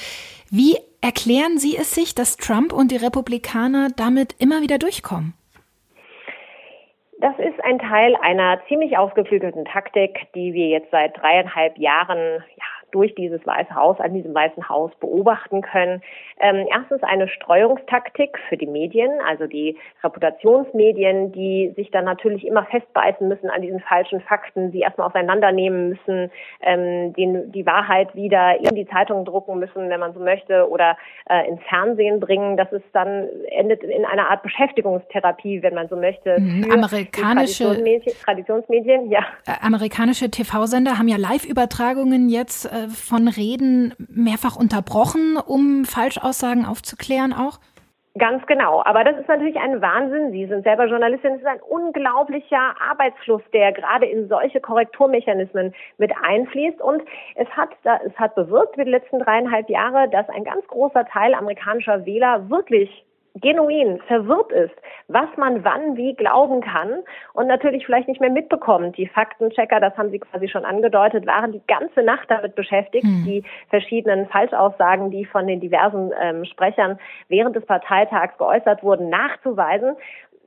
Wie 0.52 0.78
erklären 1.02 1.58
Sie 1.58 1.76
es 1.76 1.94
sich, 1.96 2.14
dass 2.14 2.38
Trump 2.38 2.72
und 2.72 2.92
die 2.92 2.98
Republikaner 2.98 3.90
damit 3.96 4.36
immer 4.40 4.62
wieder 4.62 4.78
durchkommen? 4.78 5.34
Das 7.20 7.38
ist 7.40 7.64
ein 7.64 7.80
Teil 7.80 8.16
einer 8.18 8.60
ziemlich 8.68 8.98
ausgeklügelten 8.98 9.66
Taktik, 9.66 10.28
die 10.36 10.54
wir 10.54 10.68
jetzt 10.68 10.92
seit 10.92 11.18
dreieinhalb 11.18 11.78
Jahren 11.78 12.44
ja, 12.58 12.66
durch 12.96 13.14
dieses 13.14 13.46
Weiße 13.46 13.76
Haus, 13.76 14.00
an 14.00 14.14
diesem 14.14 14.34
Weißen 14.34 14.70
Haus 14.70 14.90
beobachten 15.02 15.62
können. 15.62 16.02
Ähm, 16.40 16.66
erstens 16.72 17.04
eine 17.04 17.28
Streuungstaktik 17.28 18.40
für 18.48 18.56
die 18.56 18.68
Medien, 18.68 19.12
also 19.28 19.48
die 19.48 19.78
Reputationsmedien, 20.02 21.34
die 21.34 21.74
sich 21.76 21.92
dann 21.92 22.06
natürlich 22.06 22.48
immer 22.48 22.64
festbeißen 22.66 23.28
müssen 23.28 23.50
an 23.50 23.62
diesen 23.62 23.82
falschen 23.82 24.22
Fakten, 24.22 24.72
sie 24.72 24.80
erstmal 24.80 25.08
auseinandernehmen 25.08 25.90
müssen, 25.90 26.32
ähm, 26.62 27.14
die, 27.14 27.52
die 27.52 27.66
Wahrheit 27.66 28.16
wieder 28.16 28.58
in 28.60 28.76
die 28.76 28.88
Zeitung 28.88 29.26
drucken 29.26 29.60
müssen, 29.60 29.90
wenn 29.90 30.00
man 30.00 30.14
so 30.14 30.22
möchte, 30.22 30.70
oder 30.70 30.98
äh, 31.30 31.50
ins 31.50 31.62
Fernsehen 31.68 32.22
bringen. 32.22 32.56
Das 32.56 32.72
ist 32.72 32.86
dann 32.94 33.28
endet 33.50 33.84
in 33.84 34.06
einer 34.06 34.30
Art 34.30 34.42
Beschäftigungstherapie, 34.42 35.62
wenn 35.64 35.74
man 35.74 35.90
so 35.90 35.98
möchte. 35.98 36.40
Mhm. 36.40 36.72
Amerikanische 36.72 37.66
Traditionsmedien, 37.66 38.16
Traditionsmedien, 38.24 39.12
ja. 39.12 39.26
Äh, 39.46 39.66
amerikanische 39.66 40.32
TV-Sender 40.32 40.98
haben 40.98 41.10
ja 41.10 41.18
Live-Übertragungen 41.18 42.30
jetzt 42.30 42.66
äh, 42.66 42.85
von 42.88 43.28
Reden 43.28 43.94
mehrfach 43.98 44.56
unterbrochen, 44.56 45.38
um 45.38 45.86
Falschaussagen 45.86 46.66
aufzuklären 46.66 47.34
auch. 47.34 47.60
Ganz 48.18 48.46
genau. 48.48 48.82
Aber 48.86 49.04
das 49.04 49.18
ist 49.20 49.28
natürlich 49.28 49.58
ein 49.58 49.82
Wahnsinn. 49.82 50.32
Sie 50.32 50.46
sind 50.46 50.64
selber 50.64 50.88
Journalistin. 50.88 51.34
Es 51.34 51.42
ist 51.42 51.48
ein 51.48 51.60
unglaublicher 51.60 52.74
Arbeitsfluss, 52.80 53.42
der 53.52 53.74
gerade 53.74 54.06
in 54.06 54.30
solche 54.30 54.62
Korrekturmechanismen 54.62 55.74
mit 55.98 56.14
einfließt. 56.24 56.80
Und 56.80 57.04
es 57.36 57.50
hat, 57.50 57.72
es 58.06 58.18
hat 58.18 58.36
bewirkt 58.36 58.76
für 58.76 58.86
die 58.86 58.92
letzten 58.92 59.20
dreieinhalb 59.20 59.70
Jahre, 59.70 60.08
dass 60.10 60.30
ein 60.30 60.46
ganz 60.46 60.66
großer 60.68 61.06
Teil 61.08 61.34
amerikanischer 61.34 62.06
Wähler 62.06 62.50
wirklich 62.50 63.04
genuin 63.36 64.00
verwirrt 64.08 64.52
ist, 64.52 64.76
was 65.08 65.28
man 65.38 65.64
wann 65.64 65.98
wie 65.98 66.14
glauben 66.16 66.62
kann 66.62 67.04
und 67.34 67.48
natürlich 67.48 67.86
vielleicht 67.86 68.08
nicht 68.08 68.22
mehr 68.22 68.30
mitbekommt. 68.30 68.98
Die 68.98 69.08
Faktenchecker, 69.08 69.80
das 69.80 69.98
haben 69.98 70.10
Sie 70.10 70.20
quasi 70.20 70.48
schon 70.48 70.66
angedeutet, 70.66 71.28
waren 71.28 71.52
die 71.52 71.62
ganze 71.68 72.02
Nacht 72.02 72.30
damit 72.30 72.56
beschäftigt, 72.56 73.06
hm. 73.06 73.24
die 73.26 73.44
verschiedenen 73.70 74.28
Falschaussagen, 74.28 75.12
die 75.12 75.26
von 75.26 75.48
den 75.48 75.60
diversen 75.60 76.12
ähm, 76.20 76.46
Sprechern 76.46 76.98
während 77.28 77.56
des 77.56 77.66
Parteitags 77.66 78.38
geäußert 78.38 78.84
wurden, 78.84 79.10
nachzuweisen 79.10 79.96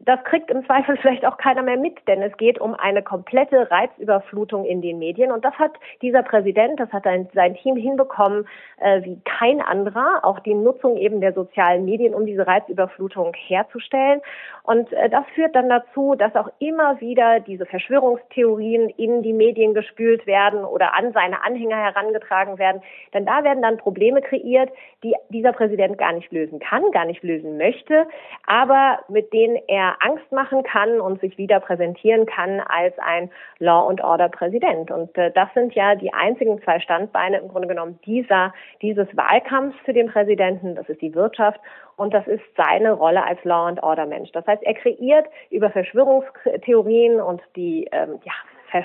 das 0.00 0.22
kriegt 0.24 0.50
im 0.50 0.64
Zweifel 0.64 0.96
vielleicht 0.96 1.24
auch 1.26 1.36
keiner 1.36 1.62
mehr 1.62 1.76
mit, 1.76 1.96
denn 2.06 2.22
es 2.22 2.36
geht 2.36 2.60
um 2.60 2.74
eine 2.74 3.02
komplette 3.02 3.70
Reizüberflutung 3.70 4.64
in 4.64 4.80
den 4.80 4.98
Medien. 4.98 5.32
Und 5.32 5.44
das 5.44 5.54
hat 5.54 5.72
dieser 6.02 6.22
Präsident, 6.22 6.78
das 6.80 6.90
hat 6.92 7.04
sein 7.04 7.54
Team 7.56 7.76
hinbekommen 7.76 8.46
äh, 8.78 9.02
wie 9.02 9.20
kein 9.24 9.60
anderer, 9.60 10.20
auch 10.22 10.38
die 10.40 10.54
Nutzung 10.54 10.96
eben 10.96 11.20
der 11.20 11.32
sozialen 11.32 11.84
Medien, 11.84 12.14
um 12.14 12.26
diese 12.26 12.46
Reizüberflutung 12.46 13.34
herzustellen. 13.34 14.20
Und 14.62 14.92
äh, 14.92 15.08
das 15.08 15.24
führt 15.34 15.54
dann 15.56 15.68
dazu, 15.68 16.14
dass 16.14 16.34
auch 16.36 16.50
immer 16.58 17.00
wieder 17.00 17.40
diese 17.40 17.66
Verschwörungstheorien 17.66 18.88
in 18.90 19.22
die 19.22 19.32
Medien 19.32 19.74
gespült 19.74 20.26
werden 20.26 20.64
oder 20.64 20.94
an 20.94 21.12
seine 21.12 21.44
Anhänger 21.44 21.76
herangetragen 21.76 22.58
werden. 22.58 22.82
Denn 23.14 23.26
da 23.26 23.44
werden 23.44 23.62
dann 23.62 23.78
Probleme 23.78 24.20
kreiert, 24.22 24.70
die 25.02 25.14
dieser 25.30 25.52
Präsident 25.52 25.98
gar 25.98 26.12
nicht 26.12 26.30
lösen 26.32 26.58
kann, 26.60 26.90
gar 26.92 27.04
nicht 27.04 27.22
lösen 27.22 27.56
möchte, 27.56 28.06
aber 28.46 29.00
mit 29.08 29.32
denen 29.32 29.58
er 29.66 29.87
Angst 30.00 30.30
machen 30.32 30.62
kann 30.62 31.00
und 31.00 31.20
sich 31.20 31.38
wieder 31.38 31.60
präsentieren 31.60 32.26
kann 32.26 32.60
als 32.60 32.98
ein 32.98 33.30
Law 33.58 33.88
and 33.88 34.02
Order 34.02 34.28
Präsident. 34.28 34.90
Und 34.90 35.16
äh, 35.16 35.30
das 35.32 35.48
sind 35.54 35.74
ja 35.74 35.94
die 35.94 36.12
einzigen 36.12 36.60
zwei 36.62 36.80
Standbeine 36.80 37.38
im 37.38 37.48
Grunde 37.48 37.68
genommen 37.68 37.98
dieser, 38.04 38.52
dieses 38.82 39.08
Wahlkampfs 39.16 39.78
für 39.84 39.92
den 39.92 40.08
Präsidenten. 40.08 40.74
Das 40.74 40.88
ist 40.88 41.00
die 41.00 41.14
Wirtschaft 41.14 41.60
und 41.96 42.14
das 42.14 42.26
ist 42.26 42.42
seine 42.56 42.92
Rolle 42.92 43.24
als 43.24 43.42
Law 43.44 43.66
and 43.66 43.82
Order 43.82 44.06
Mensch. 44.06 44.30
Das 44.32 44.46
heißt, 44.46 44.62
er 44.62 44.74
kreiert 44.74 45.26
über 45.50 45.70
Verschwörungstheorien 45.70 47.20
und 47.20 47.42
die 47.56 47.88
ähm, 47.92 48.20
ja, 48.24 48.32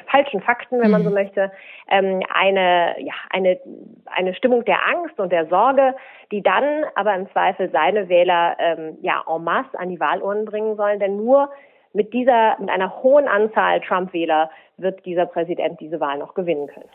falschen 0.09 0.41
Fakten, 0.41 0.79
wenn 0.79 0.91
man 0.91 1.03
so 1.03 1.09
mhm. 1.09 1.15
möchte, 1.15 1.51
ähm, 1.89 2.21
eine, 2.33 2.95
ja, 2.99 3.13
eine, 3.29 3.59
eine 4.05 4.33
Stimmung 4.33 4.65
der 4.65 4.77
Angst 4.87 5.19
und 5.19 5.31
der 5.31 5.47
Sorge, 5.47 5.95
die 6.31 6.41
dann 6.41 6.85
aber 6.95 7.15
im 7.15 7.29
Zweifel 7.31 7.69
seine 7.71 8.09
Wähler 8.09 8.55
ähm, 8.59 8.97
ja 9.01 9.23
en 9.27 9.43
masse 9.43 9.77
an 9.77 9.89
die 9.89 9.99
Wahlurnen 9.99 10.45
bringen 10.45 10.75
sollen. 10.75 10.99
Denn 10.99 11.17
nur 11.17 11.49
mit 11.93 12.13
dieser, 12.13 12.57
mit 12.59 12.69
einer 12.69 13.03
hohen 13.03 13.27
Anzahl 13.27 13.81
Trump-Wähler 13.81 14.49
wird 14.77 15.05
dieser 15.05 15.25
Präsident 15.25 15.79
diese 15.79 15.99
Wahl 15.99 16.17
noch 16.17 16.33
gewinnen 16.33 16.67
können. 16.67 16.89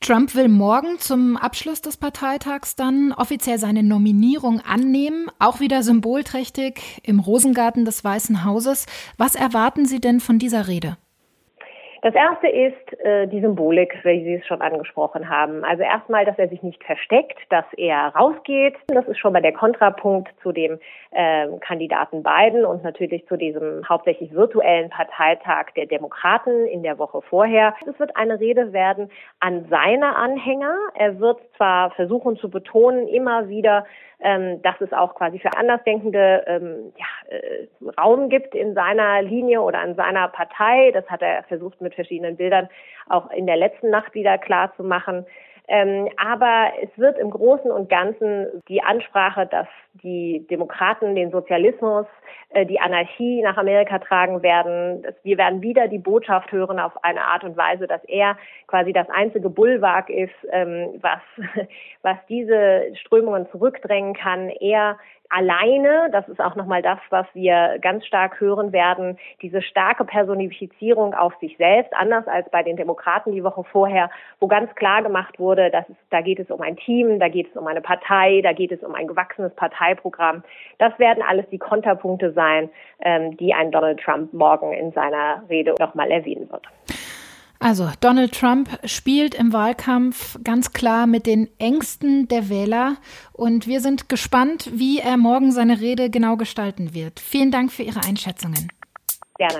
Trump 0.00 0.34
will 0.36 0.48
morgen 0.48 0.98
zum 0.98 1.36
Abschluss 1.36 1.82
des 1.82 1.96
Parteitags 1.96 2.76
dann 2.76 3.12
offiziell 3.12 3.58
seine 3.58 3.82
Nominierung 3.82 4.60
annehmen, 4.60 5.28
auch 5.38 5.58
wieder 5.60 5.82
symbolträchtig 5.82 7.00
im 7.02 7.18
Rosengarten 7.18 7.84
des 7.84 8.04
Weißen 8.04 8.44
Hauses. 8.44 8.86
Was 9.18 9.34
erwarten 9.34 9.86
Sie 9.86 10.00
denn 10.00 10.20
von 10.20 10.38
dieser 10.38 10.68
Rede? 10.68 10.96
Das 12.02 12.14
erste 12.14 12.46
ist 12.48 13.00
äh, 13.00 13.26
die 13.26 13.40
Symbolik, 13.40 13.98
wie 14.04 14.22
Sie 14.22 14.34
es 14.34 14.46
schon 14.46 14.60
angesprochen 14.60 15.28
haben. 15.28 15.64
Also 15.64 15.82
erstmal, 15.82 16.24
dass 16.24 16.38
er 16.38 16.48
sich 16.48 16.62
nicht 16.62 16.82
versteckt, 16.84 17.38
dass 17.50 17.64
er 17.76 18.14
rausgeht. 18.14 18.76
Das 18.88 19.06
ist 19.08 19.18
schon 19.18 19.32
mal 19.32 19.42
der 19.42 19.52
Kontrapunkt 19.52 20.28
zu 20.42 20.52
dem 20.52 20.78
äh, 21.10 21.48
Kandidaten 21.60 22.22
Biden 22.22 22.64
und 22.64 22.84
natürlich 22.84 23.26
zu 23.26 23.36
diesem 23.36 23.88
hauptsächlich 23.88 24.32
virtuellen 24.32 24.90
Parteitag 24.90 25.72
der 25.76 25.86
Demokraten 25.86 26.66
in 26.66 26.82
der 26.82 26.98
Woche 26.98 27.20
vorher. 27.22 27.74
Es 27.86 27.98
wird 27.98 28.16
eine 28.16 28.38
Rede 28.38 28.72
werden 28.72 29.10
an 29.40 29.66
seine 29.68 30.14
Anhänger. 30.14 30.76
Er 30.94 31.18
wird 31.18 31.40
zwar 31.56 31.90
versuchen 31.92 32.36
zu 32.36 32.48
betonen, 32.48 33.08
immer 33.08 33.48
wieder, 33.48 33.86
ähm, 34.20 34.60
dass 34.62 34.80
es 34.80 34.92
auch 34.92 35.14
quasi 35.14 35.38
für 35.38 35.56
Andersdenkende 35.56 36.44
ähm, 36.46 36.92
ja, 36.96 37.36
äh, 37.36 37.68
Raum 38.00 38.28
gibt 38.28 38.54
in 38.54 38.74
seiner 38.74 39.22
Linie 39.22 39.62
oder 39.62 39.82
in 39.84 39.94
seiner 39.94 40.28
Partei. 40.28 40.90
Das 40.92 41.06
hat 41.08 41.22
er 41.22 41.44
versucht 41.44 41.80
mit 41.80 41.87
verschiedenen 41.94 42.36
Bildern 42.36 42.68
auch 43.08 43.30
in 43.30 43.46
der 43.46 43.56
letzten 43.56 43.90
Nacht 43.90 44.14
wieder 44.14 44.38
klar 44.38 44.72
zu 44.76 44.84
machen. 44.84 45.26
Ähm, 45.68 46.08
aber 46.16 46.72
es 46.82 46.88
wird 46.96 47.18
im 47.18 47.30
Großen 47.30 47.70
und 47.70 47.90
Ganzen 47.90 48.46
die 48.68 48.82
Ansprache, 48.82 49.46
dass 49.46 49.68
die 50.02 50.46
Demokraten 50.50 51.14
den 51.14 51.30
Sozialismus, 51.30 52.06
äh, 52.50 52.66
die 52.66 52.80
Anarchie 52.80 53.42
nach 53.42 53.56
Amerika 53.56 53.98
tragen 53.98 54.42
werden. 54.42 55.06
Wir 55.22 55.38
werden 55.38 55.62
wieder 55.62 55.88
die 55.88 55.98
Botschaft 55.98 56.50
hören 56.52 56.78
auf 56.78 56.92
eine 57.04 57.22
Art 57.22 57.44
und 57.44 57.56
Weise, 57.56 57.86
dass 57.86 58.02
er 58.04 58.36
quasi 58.66 58.92
das 58.92 59.08
einzige 59.10 59.50
Bullwag 59.50 60.10
ist, 60.10 60.34
ähm, 60.50 60.98
was, 61.00 61.20
was 62.02 62.16
diese 62.28 62.94
Strömungen 62.94 63.48
zurückdrängen 63.50 64.14
kann. 64.14 64.48
Er 64.48 64.98
alleine, 65.30 66.08
das 66.10 66.28
ist 66.28 66.40
auch 66.40 66.56
nochmal 66.56 66.82
das, 66.82 66.98
was 67.10 67.26
wir 67.34 67.78
ganz 67.80 68.06
stark 68.06 68.40
hören 68.40 68.72
werden, 68.72 69.18
diese 69.42 69.62
starke 69.62 70.04
Personifizierung 70.04 71.14
auf 71.14 71.34
sich 71.40 71.56
selbst, 71.58 71.92
anders 71.94 72.26
als 72.26 72.50
bei 72.50 72.62
den 72.62 72.76
Demokraten 72.76 73.32
die 73.32 73.44
Woche 73.44 73.64
vorher, 73.64 74.10
wo 74.40 74.46
ganz 74.46 74.74
klar 74.74 75.02
gemacht 75.02 75.38
wurde, 75.38 75.70
dass 75.70 75.88
es, 75.88 75.96
da 76.10 76.20
geht 76.20 76.38
es 76.38 76.50
um 76.50 76.60
ein 76.60 76.76
Team, 76.76 77.18
da 77.18 77.28
geht 77.28 77.50
es 77.50 77.56
um 77.56 77.66
eine 77.66 77.80
Partei, 77.80 78.40
da 78.42 78.52
geht 78.52 78.72
es 78.72 78.82
um 78.82 78.94
ein 78.94 79.06
gewachsenes 79.06 79.54
Parteiprogramm. 79.88 80.42
Das 80.78 80.98
werden 80.98 81.22
alles 81.26 81.46
die 81.50 81.58
Konterpunkte 81.58 82.32
sein, 82.32 82.70
ähm, 83.00 83.36
die 83.36 83.54
ein 83.54 83.70
Donald 83.70 84.00
Trump 84.00 84.32
morgen 84.32 84.72
in 84.72 84.92
seiner 84.92 85.42
Rede 85.48 85.74
nochmal 85.78 86.10
erwähnen 86.10 86.50
wird. 86.50 86.66
Also 87.60 87.88
Donald 88.00 88.38
Trump 88.38 88.68
spielt 88.84 89.34
im 89.34 89.52
Wahlkampf 89.52 90.38
ganz 90.44 90.72
klar 90.72 91.08
mit 91.08 91.26
den 91.26 91.48
Ängsten 91.58 92.28
der 92.28 92.48
Wähler 92.48 92.98
und 93.32 93.66
wir 93.66 93.80
sind 93.80 94.08
gespannt, 94.08 94.70
wie 94.72 95.00
er 95.00 95.16
morgen 95.16 95.50
seine 95.50 95.80
Rede 95.80 96.08
genau 96.08 96.36
gestalten 96.36 96.94
wird. 96.94 97.18
Vielen 97.18 97.50
Dank 97.50 97.72
für 97.72 97.82
Ihre 97.82 98.04
Einschätzungen. 98.04 98.68
Gerne. 99.38 99.58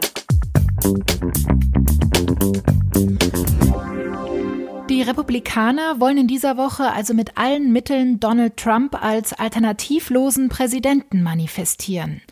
Die 4.89 5.03
Republikaner 5.03 6.01
wollen 6.01 6.17
in 6.17 6.29
dieser 6.29 6.57
Woche 6.57 6.91
also 6.91 7.13
mit 7.13 7.37
allen 7.37 7.73
Mitteln 7.73 8.21
Donald 8.21 8.57
Trump 8.57 9.03
als 9.03 9.35
alternativlosen 9.35 10.49
Präsidenten 10.49 11.23
manifestieren. 11.23 12.23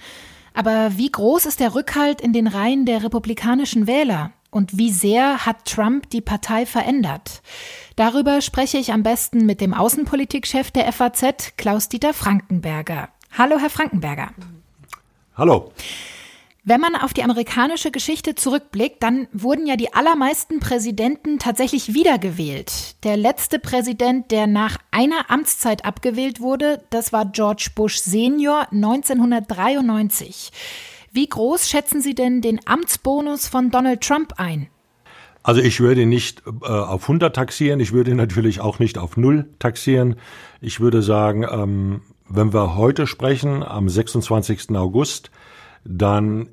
Aber 0.55 0.97
wie 0.97 1.13
groß 1.13 1.45
ist 1.45 1.61
der 1.61 1.75
Rückhalt 1.75 2.23
in 2.23 2.33
den 2.33 2.47
Reihen 2.47 2.87
der 2.87 3.05
republikanischen 3.05 3.87
Wähler? 3.87 4.33
Und 4.51 4.79
wie 4.79 4.91
sehr 4.91 5.45
hat 5.45 5.67
Trump 5.67 6.09
die 6.09 6.23
Partei 6.23 6.65
verändert? 6.65 7.43
Darüber 7.95 8.41
spreche 8.41 8.79
ich 8.79 8.91
am 8.91 9.03
besten 9.03 9.45
mit 9.45 9.61
dem 9.61 9.75
Außenpolitikchef 9.75 10.71
der 10.71 10.91
FAZ, 10.91 11.59
Klaus-Dieter 11.59 12.15
Frankenberger. 12.15 13.11
Hallo, 13.37 13.59
Herr 13.59 13.69
Frankenberger. 13.69 14.31
Hallo. 15.37 15.73
Wenn 16.69 16.81
man 16.81 16.97
auf 16.97 17.15
die 17.15 17.23
amerikanische 17.23 17.93
Geschichte 17.93 18.35
zurückblickt, 18.35 19.01
dann 19.01 19.29
wurden 19.33 19.69
ja 19.69 19.77
die 19.77 19.95
allermeisten 19.95 20.59
Präsidenten 20.59 21.39
tatsächlich 21.39 21.95
wiedergewählt. 21.95 22.97
Der 23.05 23.17
letzte 23.17 23.61
Präsident, 23.61 24.33
der 24.33 24.49
nach 24.49 24.77
einer 24.91 25.31
Amtszeit 25.31 25.85
abgewählt 25.85 26.41
wurde, 26.41 26.83
das 26.91 27.13
war 27.13 27.27
George 27.27 27.69
Bush 27.77 27.99
Senior 27.99 28.67
1993. 28.73 30.51
Wie 31.13 31.29
groß 31.29 31.71
schätzen 31.71 32.01
Sie 32.01 32.17
denn 32.17 32.41
den 32.41 32.59
Amtsbonus 32.67 33.47
von 33.47 33.71
Donald 33.71 34.01
Trump 34.01 34.33
ein? 34.37 34.67
Also 35.45 35.61
ich 35.61 35.79
würde 35.79 36.05
nicht 36.05 36.43
äh, 36.65 36.67
auf 36.67 37.03
100 37.03 37.33
taxieren, 37.33 37.79
ich 37.79 37.93
würde 37.93 38.17
natürlich 38.17 38.61
auch 38.61 38.81
nicht 38.81 38.99
auf 38.99 39.17
0 39.17 39.49
taxieren. 39.61 40.17
Ich 40.61 40.81
würde 40.81 41.03
sagen, 41.03 41.47
ähm, 41.49 42.01
wenn 42.29 42.53
wir 42.53 42.75
heute 42.75 43.07
sprechen, 43.07 43.63
am 43.63 43.89
26. 43.89 44.71
August, 44.71 45.31
dann 45.85 46.49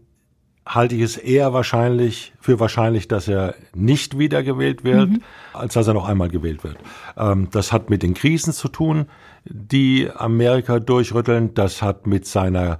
halte 0.65 0.96
ich 0.96 1.01
es 1.01 1.17
eher 1.17 1.53
wahrscheinlich 1.53 2.34
für 2.39 2.60
wahrscheinlich, 2.60 3.08
dass 3.08 3.27
er 3.27 3.55
nicht 3.75 4.17
wiedergewählt 4.17 4.84
wird, 4.84 5.10
mhm. 5.10 5.22
als 5.53 5.74
dass 5.74 5.88
er 5.88 5.93
noch 5.93 6.08
einmal 6.08 6.29
gewählt 6.29 6.63
wird. 6.63 6.77
Ähm, 7.17 7.50
das 7.51 7.72
hat 7.72 7.89
mit 7.89 8.03
den 8.03 8.13
Krisen 8.13 8.53
zu 8.53 8.67
tun, 8.70 9.08
die 9.46 10.10
Amerika 10.13 10.79
durchrütteln. 10.79 11.53
Das 11.53 11.82
hat 11.82 12.08
mit 12.08 12.25
seiner, 12.25 12.77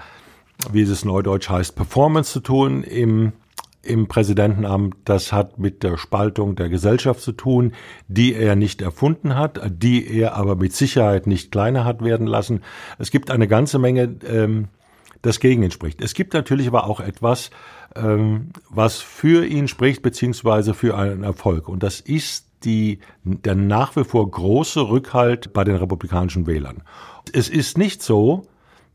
wie 0.72 0.82
es 0.82 1.06
neudeutsch 1.06 1.50
heißt, 1.50 1.75
Performance 1.75 2.32
zu 2.32 2.40
tun 2.40 2.84
im 2.84 3.34
im 3.86 4.08
Präsidentenamt, 4.08 4.96
das 5.04 5.34
hat 5.34 5.60
mit 5.60 5.84
der 5.84 5.98
Spaltung 5.98 6.56
der 6.56 6.70
Gesellschaft 6.70 7.20
zu 7.20 7.34
tun, 7.34 7.74
die 8.08 8.34
er 8.34 8.56
nicht 8.56 8.82
erfunden 8.82 9.36
hat, 9.36 9.60
die 9.70 10.08
er 10.08 10.36
aber 10.36 10.56
mit 10.56 10.74
Sicherheit 10.74 11.28
nicht 11.28 11.52
kleiner 11.52 11.84
hat 11.84 12.02
werden 12.02 12.25
lassen. 12.25 12.62
Es 12.98 13.12
gibt 13.12 13.30
eine 13.30 13.48
ganze 13.48 13.80
Menge, 13.80 14.16
ähm, 14.25 14.70
das 15.22 15.39
gegen 15.39 15.63
ihn 15.63 15.72
spricht. 15.72 16.01
Es 16.01 16.13
gibt 16.13 16.34
natürlich 16.34 16.67
aber 16.67 16.86
auch 16.86 17.00
etwas, 17.00 17.51
ähm, 17.96 18.50
was 18.70 18.98
für 19.01 19.46
ihn 19.46 19.67
spricht, 19.67 20.01
beziehungsweise 20.01 20.74
für 20.74 20.98
einen 20.98 21.24
Erfolg. 21.24 21.70
Und 21.70 21.84
das 21.84 22.00
ist 22.00 22.48
die, 22.63 23.00
der 23.24 23.55
nach 23.55 23.96
wie 23.96 24.03
vor 24.03 24.29
große 24.29 24.89
Rückhalt 24.89 25.53
bei 25.53 25.63
den 25.63 25.75
republikanischen 25.75 26.48
Wählern. 26.48 26.84
Es 27.32 27.50
ist 27.50 27.77
nicht 27.77 28.01
so, 28.01 28.48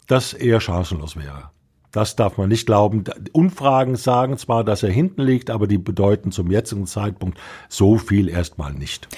dass 0.06 0.32
er 0.32 0.60
chancenlos 0.60 1.16
wäre. 1.16 1.50
Das 1.90 2.16
darf 2.16 2.36
man 2.36 2.48
nicht 2.48 2.66
glauben. 2.66 3.04
Umfragen 3.32 3.96
sagen 3.96 4.36
zwar, 4.36 4.62
dass 4.62 4.82
er 4.82 4.90
hinten 4.90 5.22
liegt, 5.22 5.50
aber 5.50 5.66
die 5.66 5.78
bedeuten 5.78 6.32
zum 6.32 6.50
jetzigen 6.50 6.86
Zeitpunkt 6.86 7.38
so 7.68 7.96
viel 7.96 8.28
erstmal 8.28 8.74
nicht. 8.74 9.08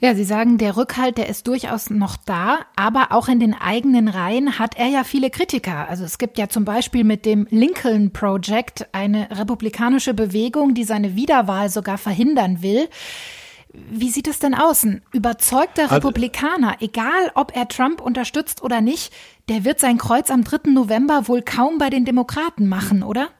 Ja, 0.00 0.14
Sie 0.14 0.24
sagen, 0.24 0.58
der 0.58 0.76
Rückhalt, 0.76 1.16
der 1.16 1.28
ist 1.28 1.46
durchaus 1.46 1.88
noch 1.88 2.16
da, 2.16 2.58
aber 2.76 3.12
auch 3.12 3.28
in 3.28 3.40
den 3.40 3.54
eigenen 3.54 4.08
Reihen 4.08 4.58
hat 4.58 4.76
er 4.76 4.88
ja 4.88 5.04
viele 5.04 5.30
Kritiker. 5.30 5.88
Also 5.88 6.04
es 6.04 6.18
gibt 6.18 6.36
ja 6.36 6.48
zum 6.48 6.64
Beispiel 6.64 7.04
mit 7.04 7.24
dem 7.24 7.46
Lincoln 7.50 8.12
Project 8.12 8.86
eine 8.92 9.30
republikanische 9.30 10.12
Bewegung, 10.12 10.74
die 10.74 10.84
seine 10.84 11.16
Wiederwahl 11.16 11.70
sogar 11.70 11.96
verhindern 11.96 12.60
will. 12.60 12.88
Wie 13.72 14.10
sieht 14.10 14.28
es 14.28 14.38
denn 14.38 14.54
aus? 14.54 14.84
Ein 14.84 15.02
überzeugter 15.12 15.84
also 15.84 15.94
Republikaner, 15.96 16.76
egal 16.80 17.32
ob 17.34 17.56
er 17.56 17.66
Trump 17.68 18.00
unterstützt 18.00 18.62
oder 18.62 18.80
nicht, 18.80 19.12
der 19.48 19.64
wird 19.64 19.80
sein 19.80 19.98
Kreuz 19.98 20.30
am 20.30 20.44
3. 20.44 20.70
November 20.70 21.28
wohl 21.28 21.42
kaum 21.42 21.78
bei 21.78 21.90
den 21.90 22.04
Demokraten 22.04 22.68
machen, 22.68 23.02
oder? 23.02 23.30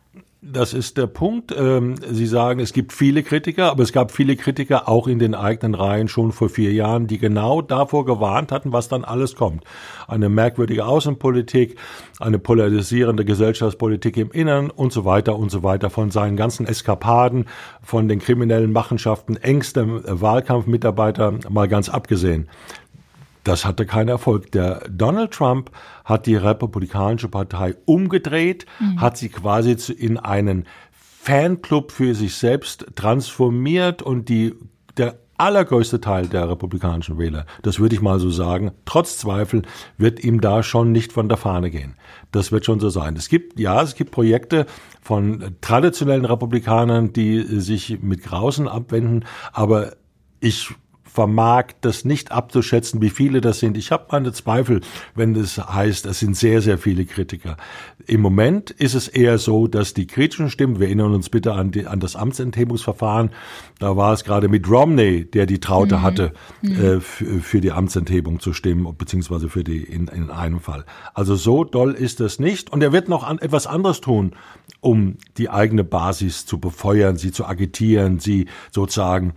Das 0.46 0.74
ist 0.74 0.98
der 0.98 1.06
Punkt. 1.06 1.54
Ähm, 1.56 1.94
Sie 2.06 2.26
sagen, 2.26 2.60
es 2.60 2.74
gibt 2.74 2.92
viele 2.92 3.22
Kritiker, 3.22 3.70
aber 3.70 3.82
es 3.82 3.92
gab 3.92 4.10
viele 4.10 4.36
Kritiker 4.36 4.90
auch 4.90 5.08
in 5.08 5.18
den 5.18 5.34
eigenen 5.34 5.74
Reihen 5.74 6.06
schon 6.06 6.32
vor 6.32 6.50
vier 6.50 6.70
Jahren, 6.72 7.06
die 7.06 7.16
genau 7.16 7.62
davor 7.62 8.04
gewarnt 8.04 8.52
hatten, 8.52 8.70
was 8.70 8.88
dann 8.88 9.04
alles 9.04 9.36
kommt. 9.36 9.64
Eine 10.06 10.28
merkwürdige 10.28 10.84
Außenpolitik, 10.84 11.76
eine 12.20 12.38
polarisierende 12.38 13.24
Gesellschaftspolitik 13.24 14.18
im 14.18 14.32
Innern 14.32 14.68
und 14.68 14.92
so 14.92 15.06
weiter 15.06 15.36
und 15.36 15.50
so 15.50 15.62
weiter. 15.62 15.88
Von 15.88 16.10
seinen 16.10 16.36
ganzen 16.36 16.66
Eskapaden, 16.66 17.46
von 17.82 18.06
den 18.06 18.18
kriminellen 18.18 18.72
Machenschaften, 18.72 19.36
engster 19.36 19.86
Wahlkampfmitarbeiter 20.20 21.38
mal 21.48 21.68
ganz 21.68 21.88
abgesehen. 21.88 22.48
Das 23.44 23.64
hatte 23.64 23.86
keinen 23.86 24.08
Erfolg. 24.08 24.50
Der 24.52 24.88
Donald 24.88 25.32
Trump 25.32 25.70
hat 26.04 26.26
die 26.26 26.36
Republikanische 26.36 27.28
Partei 27.28 27.76
umgedreht, 27.84 28.66
mhm. 28.80 29.00
hat 29.00 29.16
sie 29.16 29.28
quasi 29.28 29.76
in 29.92 30.18
einen 30.18 30.66
Fanclub 30.90 31.92
für 31.92 32.14
sich 32.14 32.34
selbst 32.36 32.86
transformiert 32.96 34.02
und 34.02 34.28
die, 34.28 34.54
der 34.96 35.18
allergrößte 35.36 36.00
Teil 36.00 36.26
der 36.26 36.48
republikanischen 36.48 37.18
Wähler, 37.18 37.46
das 37.62 37.78
würde 37.80 37.94
ich 37.94 38.02
mal 38.02 38.20
so 38.20 38.30
sagen, 38.30 38.72
trotz 38.84 39.18
Zweifel 39.18 39.62
wird 39.98 40.22
ihm 40.22 40.40
da 40.40 40.62
schon 40.62 40.92
nicht 40.92 41.12
von 41.12 41.28
der 41.28 41.38
Fahne 41.38 41.70
gehen. 41.70 41.96
Das 42.30 42.52
wird 42.52 42.64
schon 42.64 42.78
so 42.78 42.88
sein. 42.88 43.16
Es 43.16 43.28
gibt, 43.28 43.58
ja, 43.58 43.82
es 43.82 43.94
gibt 43.94 44.10
Projekte 44.10 44.66
von 45.00 45.56
traditionellen 45.60 46.24
Republikanern, 46.24 47.12
die 47.12 47.40
sich 47.42 48.00
mit 48.00 48.22
Grausen 48.22 48.68
abwenden, 48.68 49.24
aber 49.52 49.94
ich 50.40 50.74
vermag 51.14 51.66
das 51.80 52.04
nicht 52.04 52.32
abzuschätzen, 52.32 53.00
wie 53.00 53.08
viele 53.08 53.40
das 53.40 53.60
sind. 53.60 53.76
Ich 53.76 53.92
habe 53.92 54.06
meine 54.10 54.32
Zweifel, 54.32 54.80
wenn 55.14 55.36
es 55.36 55.58
heißt, 55.58 56.06
es 56.06 56.18
sind 56.18 56.36
sehr, 56.36 56.60
sehr 56.60 56.76
viele 56.76 57.04
Kritiker. 57.04 57.56
Im 58.08 58.20
Moment 58.20 58.72
ist 58.72 58.94
es 58.94 59.06
eher 59.06 59.38
so, 59.38 59.68
dass 59.68 59.94
die 59.94 60.08
kritischen 60.08 60.50
Stimmen, 60.50 60.80
wir 60.80 60.88
erinnern 60.88 61.14
uns 61.14 61.28
bitte 61.28 61.52
an, 61.52 61.70
die, 61.70 61.86
an 61.86 62.00
das 62.00 62.16
Amtsenthebungsverfahren, 62.16 63.30
da 63.78 63.96
war 63.96 64.12
es 64.12 64.24
gerade 64.24 64.48
mit 64.48 64.68
Romney, 64.68 65.24
der 65.24 65.46
die 65.46 65.60
Traute 65.60 65.98
mhm. 65.98 66.02
hatte, 66.02 66.32
mhm. 66.62 66.84
Äh, 66.84 67.00
für, 67.00 67.60
die 67.60 67.70
Amtsenthebung 67.70 68.40
zu 68.40 68.52
stimmen, 68.52 68.92
beziehungsweise 68.98 69.48
für 69.48 69.62
die 69.62 69.84
in, 69.84 70.08
in 70.08 70.30
einem 70.30 70.58
Fall. 70.58 70.84
Also 71.14 71.36
so 71.36 71.62
doll 71.62 71.92
ist 71.92 72.20
es 72.20 72.40
nicht. 72.40 72.72
Und 72.72 72.82
er 72.82 72.92
wird 72.92 73.08
noch 73.08 73.22
an, 73.22 73.38
etwas 73.38 73.68
anderes 73.68 74.00
tun, 74.00 74.32
um 74.80 75.16
die 75.38 75.48
eigene 75.48 75.84
Basis 75.84 76.44
zu 76.44 76.58
befeuern, 76.58 77.16
sie 77.16 77.30
zu 77.30 77.46
agitieren, 77.46 78.18
sie 78.18 78.48
sozusagen 78.72 79.34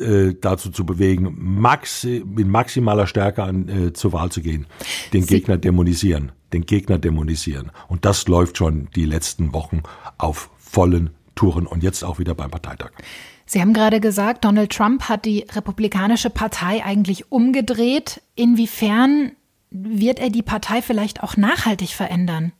äh, 0.00 0.34
dazu 0.40 0.70
zu 0.70 0.84
bewegen, 0.84 1.34
maxi 1.38 2.24
mit 2.26 2.46
maximaler 2.46 3.06
Stärke 3.06 3.42
an, 3.42 3.68
äh, 3.68 3.92
zur 3.92 4.12
Wahl 4.12 4.30
zu 4.30 4.40
gehen, 4.40 4.66
den 5.12 5.22
Sie 5.22 5.28
Gegner 5.28 5.56
dämonisieren, 5.56 6.32
den 6.52 6.66
Gegner 6.66 6.98
dämonisieren. 6.98 7.70
Und 7.88 8.04
das 8.04 8.26
läuft 8.28 8.58
schon 8.58 8.88
die 8.94 9.04
letzten 9.04 9.52
Wochen 9.52 9.82
auf 10.18 10.50
vollen 10.58 11.10
Touren 11.34 11.66
und 11.66 11.82
jetzt 11.82 12.02
auch 12.04 12.18
wieder 12.18 12.34
beim 12.34 12.50
Parteitag. 12.50 12.90
Sie 13.46 13.60
haben 13.60 13.74
gerade 13.74 14.00
gesagt, 14.00 14.44
Donald 14.44 14.72
Trump 14.72 15.08
hat 15.08 15.24
die 15.24 15.46
Republikanische 15.52 16.30
Partei 16.30 16.84
eigentlich 16.84 17.30
umgedreht. 17.30 18.22
Inwiefern 18.34 19.32
wird 19.70 20.18
er 20.18 20.30
die 20.30 20.42
Partei 20.42 20.82
vielleicht 20.82 21.22
auch 21.22 21.36
nachhaltig 21.36 21.90
verändern? 21.90 22.52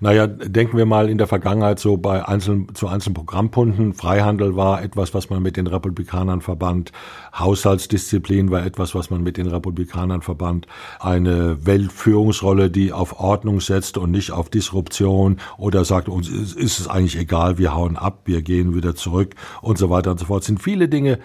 Naja, 0.00 0.26
denken 0.26 0.76
wir 0.76 0.86
mal 0.86 1.10
in 1.10 1.18
der 1.18 1.26
Vergangenheit 1.26 1.78
so 1.78 1.96
bei 1.96 2.26
einzelnen, 2.26 2.74
zu 2.74 2.88
einzelnen 2.88 3.14
Programmpunkten. 3.14 3.94
Freihandel 3.94 4.56
war 4.56 4.82
etwas, 4.82 5.14
was 5.14 5.30
man 5.30 5.42
mit 5.42 5.56
den 5.56 5.66
Republikanern 5.66 6.40
verband. 6.40 6.92
Haushaltsdisziplin 7.38 8.50
war 8.50 8.64
etwas, 8.64 8.94
was 8.94 9.10
man 9.10 9.22
mit 9.22 9.36
den 9.36 9.46
Republikanern 9.46 10.22
verband. 10.22 10.66
Eine 10.98 11.66
Weltführungsrolle, 11.66 12.70
die 12.70 12.92
auf 12.92 13.20
Ordnung 13.20 13.60
setzt 13.60 13.98
und 13.98 14.10
nicht 14.10 14.30
auf 14.30 14.48
Disruption 14.48 15.38
oder 15.58 15.84
sagt, 15.84 16.08
uns 16.08 16.28
ist 16.28 16.80
es 16.80 16.88
eigentlich 16.88 17.18
egal, 17.18 17.58
wir 17.58 17.74
hauen 17.74 17.96
ab, 17.96 18.22
wir 18.24 18.42
gehen 18.42 18.74
wieder 18.74 18.94
zurück 18.94 19.34
und 19.60 19.78
so 19.78 19.90
weiter 19.90 20.10
und 20.12 20.18
so 20.18 20.26
fort. 20.26 20.40
Es 20.40 20.46
sind 20.46 20.62
viele 20.62 20.88
Dinge, 20.88 21.18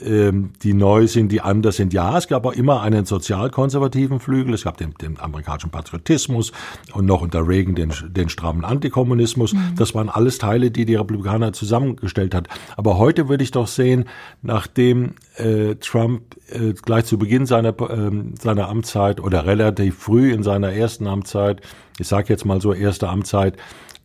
die 0.00 0.74
neu 0.74 1.06
sind, 1.06 1.30
die 1.32 1.40
anders 1.40 1.76
sind. 1.76 1.92
Ja, 1.92 2.16
es 2.16 2.28
gab 2.28 2.46
auch 2.46 2.52
immer 2.52 2.80
einen 2.82 3.04
sozialkonservativen 3.04 4.20
Flügel, 4.20 4.54
es 4.54 4.64
gab 4.64 4.76
den, 4.76 4.94
den 5.00 5.20
amerikanischen 5.20 5.70
Patriotismus 5.70 6.52
und 6.94 7.06
noch 7.06 7.20
unter 7.20 7.46
Reagan 7.46 7.74
den, 7.74 7.92
den 8.08 8.28
strammen 8.28 8.64
Antikommunismus. 8.64 9.52
Mhm. 9.52 9.74
Das 9.76 9.94
waren 9.94 10.08
alles 10.08 10.38
Teile, 10.38 10.70
die 10.70 10.86
die 10.86 10.94
Republikaner 10.94 11.52
zusammengestellt 11.52 12.34
hat. 12.34 12.48
Aber 12.76 12.98
heute 12.98 13.28
würde 13.28 13.44
ich 13.44 13.50
doch 13.50 13.66
sehen, 13.66 14.06
nachdem 14.40 15.14
äh, 15.36 15.74
Trump 15.76 16.22
äh, 16.48 16.72
gleich 16.72 17.04
zu 17.04 17.18
Beginn 17.18 17.46
seiner, 17.46 17.78
äh, 17.80 18.10
seiner 18.40 18.68
Amtszeit 18.68 19.20
oder 19.20 19.46
relativ 19.46 19.98
früh 19.98 20.32
in 20.32 20.42
seiner 20.42 20.72
ersten 20.72 21.06
Amtszeit, 21.06 21.60
ich 21.98 22.08
sage 22.08 22.28
jetzt 22.28 22.44
mal 22.44 22.60
so 22.60 22.72
erste 22.72 23.08
Amtszeit, 23.08 23.56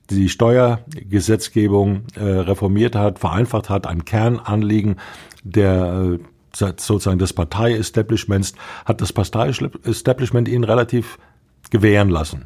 die 0.10 0.30
Steuergesetzgebung 0.30 2.04
äh, 2.16 2.24
reformiert 2.24 2.96
hat, 2.96 3.20
vereinfacht 3.20 3.70
hat, 3.70 3.88
ein 3.88 4.06
Kernanliegen 4.06 4.98
der 5.44 6.18
äh, 6.20 6.20
sozusagen 6.54 7.20
des 7.20 7.34
Partei-Establishments, 7.34 8.54
hat 8.86 9.02
das 9.02 9.14
Partei-Establishment 9.14 10.48
ihn 10.48 10.64
relativ 10.64 11.18
gewähren 11.70 12.10
lassen. 12.10 12.46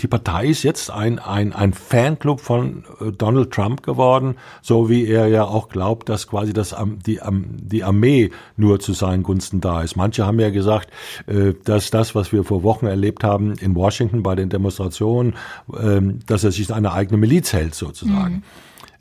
Die 0.00 0.06
Partei 0.06 0.46
ist 0.46 0.62
jetzt 0.62 0.90
ein, 0.90 1.18
ein, 1.18 1.52
ein 1.52 1.72
Fanclub 1.72 2.40
von 2.40 2.84
äh, 3.00 3.10
Donald 3.10 3.50
Trump 3.50 3.82
geworden, 3.82 4.36
so 4.62 4.88
wie 4.88 5.06
er 5.06 5.26
ja 5.26 5.44
auch 5.44 5.68
glaubt, 5.68 6.08
dass 6.08 6.28
quasi 6.28 6.52
das, 6.52 6.76
die, 7.04 7.20
die 7.24 7.82
Armee 7.82 8.30
nur 8.56 8.78
zu 8.78 8.92
seinen 8.92 9.24
Gunsten 9.24 9.60
da 9.60 9.82
ist. 9.82 9.96
Manche 9.96 10.24
haben 10.24 10.38
ja 10.38 10.50
gesagt, 10.50 10.90
äh, 11.26 11.54
dass 11.64 11.90
das, 11.90 12.14
was 12.14 12.32
wir 12.32 12.44
vor 12.44 12.62
Wochen 12.62 12.86
erlebt 12.86 13.24
haben 13.24 13.54
in 13.54 13.74
Washington 13.74 14.22
bei 14.22 14.36
den 14.36 14.50
Demonstrationen, 14.50 15.34
ähm, 15.76 16.20
dass 16.26 16.44
er 16.44 16.52
sich 16.52 16.72
eine 16.72 16.92
eigene 16.92 17.18
Miliz 17.18 17.52
hält 17.52 17.74
sozusagen. 17.74 18.34
Mhm. 18.34 18.42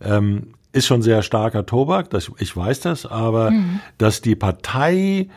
Ähm, 0.01 0.47
ist 0.71 0.85
schon 0.85 1.01
sehr 1.01 1.23
starker 1.23 1.65
Tobak, 1.65 2.09
das, 2.09 2.31
ich 2.39 2.55
weiß 2.55 2.81
das, 2.81 3.05
aber 3.05 3.51
mhm. 3.51 3.79
dass 3.97 4.21
die 4.21 4.35
Partei 4.35 5.29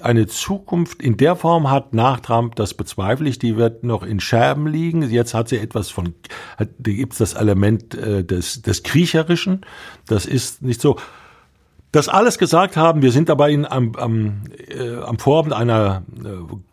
eine 0.00 0.26
Zukunft 0.26 1.02
in 1.02 1.16
der 1.16 1.36
Form 1.36 1.70
hat 1.70 1.94
nach 1.94 2.20
Trump, 2.20 2.56
das 2.56 2.74
bezweifle 2.74 3.28
ich, 3.28 3.38
die 3.38 3.56
wird 3.56 3.82
noch 3.84 4.02
in 4.02 4.20
Scherben 4.20 4.66
liegen. 4.66 5.08
Jetzt 5.08 5.34
hat 5.34 5.48
sie 5.48 5.58
etwas 5.58 5.90
von, 5.90 6.14
da 6.58 6.66
gibt 6.78 7.12
es 7.12 7.18
das 7.18 7.34
Element 7.34 7.94
äh, 7.94 8.24
des, 8.24 8.62
des 8.62 8.82
Kriecherischen, 8.82 9.62
das 10.06 10.26
ist 10.26 10.62
nicht 10.62 10.80
so. 10.80 10.96
Das 11.92 12.08
alles 12.08 12.38
gesagt 12.38 12.76
haben, 12.76 13.02
wir 13.02 13.10
sind 13.10 13.28
dabei 13.28 13.50
in, 13.50 13.66
am, 13.66 13.96
am, 13.96 14.42
äh, 14.68 14.96
am 14.96 15.18
Vorabend 15.18 15.52
einer 15.52 16.02
äh, 16.24 16.28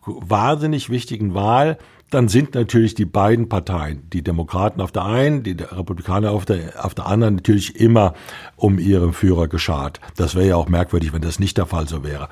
wahnsinnig 0.06 0.90
wichtigen 0.90 1.34
Wahl 1.34 1.76
dann 2.10 2.28
sind 2.28 2.54
natürlich 2.54 2.94
die 2.94 3.04
beiden 3.04 3.48
Parteien, 3.48 4.08
die 4.12 4.22
Demokraten 4.22 4.80
auf 4.80 4.92
der 4.92 5.04
einen, 5.04 5.42
die 5.42 5.52
Republikaner 5.52 6.30
auf 6.30 6.46
der, 6.46 6.84
auf 6.84 6.94
der 6.94 7.06
anderen, 7.06 7.36
natürlich 7.36 7.78
immer 7.78 8.14
um 8.56 8.78
ihren 8.78 9.12
Führer 9.12 9.48
geschart. 9.48 10.00
Das 10.16 10.34
wäre 10.34 10.48
ja 10.48 10.56
auch 10.56 10.68
merkwürdig, 10.68 11.12
wenn 11.12 11.22
das 11.22 11.38
nicht 11.38 11.58
der 11.58 11.66
Fall 11.66 11.86
so 11.86 12.04
wäre. 12.04 12.28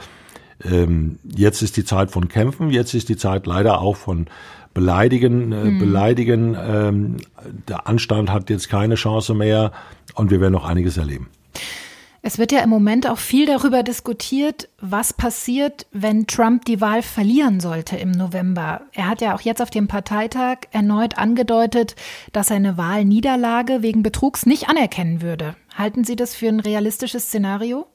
Ähm, 0.65 1.19
jetzt 1.25 1.63
ist 1.63 1.77
die 1.77 1.85
Zeit 1.85 2.11
von 2.11 2.29
Kämpfen, 2.29 2.71
jetzt 2.71 2.95
ist 2.95 3.09
die 3.09 3.17
Zeit 3.17 3.47
leider 3.47 3.81
auch 3.81 3.97
von 3.97 4.27
Beleidigen, 4.73 5.53
äh, 5.53 5.65
mhm. 5.65 5.79
Beleidigen. 5.79 6.57
Ähm, 6.59 7.17
der 7.69 7.87
Anstand 7.87 8.31
hat 8.31 8.49
jetzt 8.51 8.69
keine 8.69 8.95
Chance 8.95 9.35
mehr 9.35 9.73
und 10.15 10.31
wir 10.31 10.41
werden 10.41 10.53
noch 10.53 10.67
einiges 10.67 10.97
erleben. 10.97 11.29
Es 12.27 12.39
wird 12.39 12.51
ja 12.51 12.59
im 12.59 12.71
Moment 12.71 13.09
auch 13.09 13.19
viel 13.19 13.47
darüber 13.47 13.85
diskutiert, 13.85 14.69
was 14.81 15.13
passiert, 15.13 15.87
wenn 15.93 16.27
Trump 16.27 16.65
die 16.65 16.81
Wahl 16.81 17.03
verlieren 17.03 17.61
sollte 17.61 17.95
im 17.95 18.11
November. 18.11 18.81
Er 18.95 19.09
hat 19.09 19.21
ja 19.21 19.33
auch 19.33 19.43
jetzt 19.43 19.63
auf 19.63 19.71
dem 19.71 19.87
Parteitag 19.87 20.63
erneut 20.73 21.19
angedeutet, 21.19 21.95
dass 22.33 22.51
er 22.51 22.57
eine 22.57 22.77
Wahlniederlage 22.77 23.83
wegen 23.83 24.03
Betrugs 24.03 24.45
nicht 24.45 24.69
anerkennen 24.69 25.23
würde. 25.23 25.55
Halten 25.77 26.03
Sie 26.03 26.17
das 26.17 26.35
für 26.35 26.49
ein 26.49 26.59
realistisches 26.59 27.27
Szenario? 27.27 27.87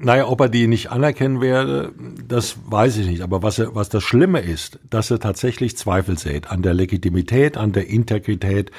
Naja, 0.00 0.28
ob 0.28 0.40
er 0.40 0.48
die 0.48 0.68
nicht 0.68 0.90
anerkennen 0.90 1.40
werde, 1.40 1.92
das 2.26 2.56
weiß 2.66 2.98
ich 2.98 3.06
nicht. 3.08 3.22
Aber 3.22 3.42
was, 3.42 3.58
er, 3.58 3.74
was 3.74 3.88
das 3.88 4.04
Schlimme 4.04 4.40
ist, 4.40 4.78
dass 4.90 5.10
er 5.10 5.18
tatsächlich 5.18 5.76
Zweifel 5.76 6.16
sät 6.18 6.50
an 6.50 6.62
der 6.62 6.72
Legitimität, 6.72 7.56
an 7.56 7.72
der 7.72 7.88
Integrität 7.88 8.70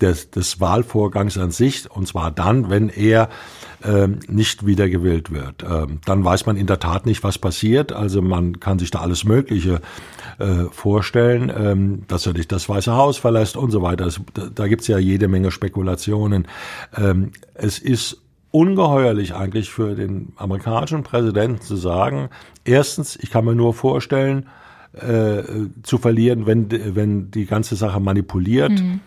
des, 0.00 0.30
des 0.30 0.60
Wahlvorgangs 0.60 1.38
an 1.38 1.52
sich. 1.52 1.88
Und 1.88 2.08
zwar 2.08 2.32
dann, 2.32 2.70
wenn 2.70 2.88
er 2.88 3.28
ähm, 3.84 4.18
nicht 4.26 4.66
wiedergewählt 4.66 5.30
wird. 5.30 5.62
Ähm, 5.62 6.00
dann 6.04 6.24
weiß 6.24 6.46
man 6.46 6.56
in 6.56 6.66
der 6.66 6.80
Tat 6.80 7.06
nicht, 7.06 7.22
was 7.22 7.38
passiert. 7.38 7.92
Also 7.92 8.20
man 8.20 8.58
kann 8.58 8.78
sich 8.78 8.90
da 8.90 9.00
alles 9.00 9.24
Mögliche 9.24 9.80
äh, 10.38 10.64
vorstellen, 10.72 11.52
ähm, 11.56 12.02
dass 12.08 12.26
er 12.26 12.32
nicht 12.32 12.50
das 12.50 12.68
Weiße 12.68 12.92
Haus 12.92 13.18
verlässt 13.18 13.56
und 13.56 13.70
so 13.70 13.82
weiter. 13.82 14.06
Es, 14.06 14.20
da, 14.54 14.66
gibt's 14.66 14.88
ja 14.88 14.98
jede 14.98 15.28
Menge 15.28 15.50
Spekulationen. 15.50 16.48
Ähm, 16.96 17.30
es 17.54 17.78
ist 17.78 18.23
ungeheuerlich 18.54 19.34
eigentlich 19.34 19.70
für 19.70 19.96
den 19.96 20.32
amerikanischen 20.36 21.02
Präsidenten 21.02 21.60
zu 21.60 21.74
sagen, 21.74 22.28
erstens, 22.64 23.16
ich 23.16 23.30
kann 23.30 23.44
mir 23.44 23.56
nur 23.56 23.74
vorstellen, 23.74 24.46
äh, 24.92 25.42
zu 25.82 25.98
verlieren, 25.98 26.46
wenn, 26.46 26.68
wenn 26.94 27.32
die 27.32 27.46
ganze 27.46 27.74
Sache 27.74 27.98
manipuliert 27.98 28.70
mhm. 28.70 29.00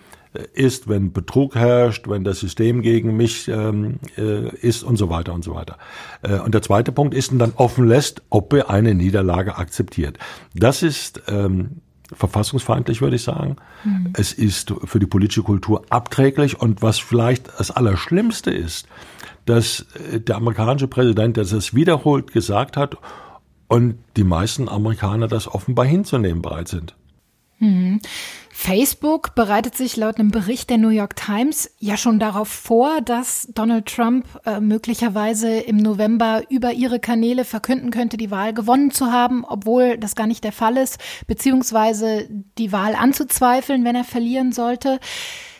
ist, 0.53 0.89
wenn 0.89 1.13
Betrug 1.13 1.55
herrscht, 1.55 2.09
wenn 2.09 2.25
das 2.25 2.41
System 2.41 2.81
gegen 2.81 3.15
mich 3.15 3.47
ähm, 3.47 3.99
äh, 4.17 4.53
ist 4.57 4.83
und 4.83 4.97
so 4.97 5.09
weiter 5.09 5.33
und 5.33 5.45
so 5.45 5.55
weiter. 5.55 5.77
Äh, 6.23 6.39
und 6.39 6.53
der 6.53 6.61
zweite 6.61 6.91
Punkt 6.91 7.13
ist 7.15 7.31
und 7.31 7.39
dann 7.39 7.53
offen 7.55 7.87
lässt, 7.87 8.23
ob 8.29 8.51
er 8.51 8.69
eine 8.69 8.95
Niederlage 8.95 9.55
akzeptiert. 9.55 10.19
Das 10.55 10.83
ist 10.83 11.21
ähm, 11.29 11.79
verfassungsfeindlich, 12.13 13.01
würde 13.01 13.15
ich 13.15 13.23
sagen. 13.23 13.57
Mhm. 13.83 14.13
Es 14.13 14.33
ist 14.33 14.73
für 14.85 14.99
die 14.99 15.05
politische 15.05 15.43
Kultur 15.43 15.83
abträglich 15.89 16.59
und 16.59 16.81
was 16.81 16.99
vielleicht 16.99 17.49
das 17.57 17.71
Allerschlimmste 17.71 18.51
ist, 18.51 18.87
dass 19.45 19.85
äh, 20.11 20.19
der 20.19 20.37
amerikanische 20.37 20.87
Präsident 20.87 21.37
dass 21.37 21.51
es 21.51 21.73
wiederholt 21.73 22.31
gesagt 22.31 22.77
hat 22.77 22.97
und 23.67 23.97
die 24.15 24.23
meisten 24.23 24.69
Amerikaner 24.69 25.27
das 25.27 25.47
offenbar 25.47 25.85
hinzunehmen 25.85 26.41
bereit 26.41 26.67
sind. 26.67 26.95
Mhm. 27.59 27.99
Facebook 28.59 29.35
bereitet 29.35 29.77
sich 29.77 29.97
laut 29.97 30.17
einem 30.17 30.31
Bericht 30.31 30.71
der 30.71 30.79
New 30.79 30.89
York 30.89 31.15
Times 31.15 31.69
ja 31.77 31.95
schon 31.95 32.17
darauf 32.17 32.47
vor, 32.47 33.01
dass 33.01 33.47
Donald 33.53 33.85
Trump 33.85 34.25
äh, 34.45 34.59
möglicherweise 34.59 35.59
im 35.59 35.77
November 35.77 36.41
über 36.49 36.73
ihre 36.73 36.99
Kanäle 36.99 37.45
verkünden 37.45 37.91
könnte, 37.91 38.17
die 38.17 38.31
Wahl 38.31 38.55
gewonnen 38.55 38.89
zu 38.89 39.11
haben, 39.11 39.45
obwohl 39.45 39.99
das 39.99 40.15
gar 40.15 40.25
nicht 40.25 40.43
der 40.43 40.51
Fall 40.51 40.75
ist, 40.75 40.97
beziehungsweise 41.27 42.27
die 42.57 42.71
Wahl 42.71 42.95
anzuzweifeln, 42.95 43.85
wenn 43.85 43.95
er 43.95 44.03
verlieren 44.03 44.51
sollte. 44.51 44.99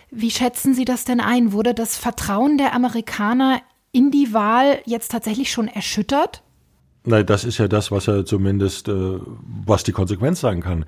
Wie 0.10 0.32
schätzen 0.32 0.74
Sie 0.74 0.84
das 0.84 1.06
denn 1.06 1.20
ein? 1.20 1.54
Wurde 1.54 1.76
das 1.76 1.98
Vertrauen 1.98 2.58
der 2.58 2.74
Amerikaner 2.74 3.62
in 3.92 4.10
die 4.10 4.34
Wahl 4.34 4.80
jetzt 4.86 5.12
tatsächlich 5.12 5.52
schon 5.52 5.68
erschüttert? 5.68 6.42
Nein, 7.10 7.26
das 7.26 7.46
ist 7.46 7.58
ja 7.58 7.70
das, 7.70 7.90
was 7.90 8.10
er 8.10 8.26
zumindest, 8.26 8.90
äh, 8.90 9.20
was 9.66 9.84
die 9.84 9.94
Konsequenz 9.94 10.42
sein 10.42 10.62
kann. 10.62 10.84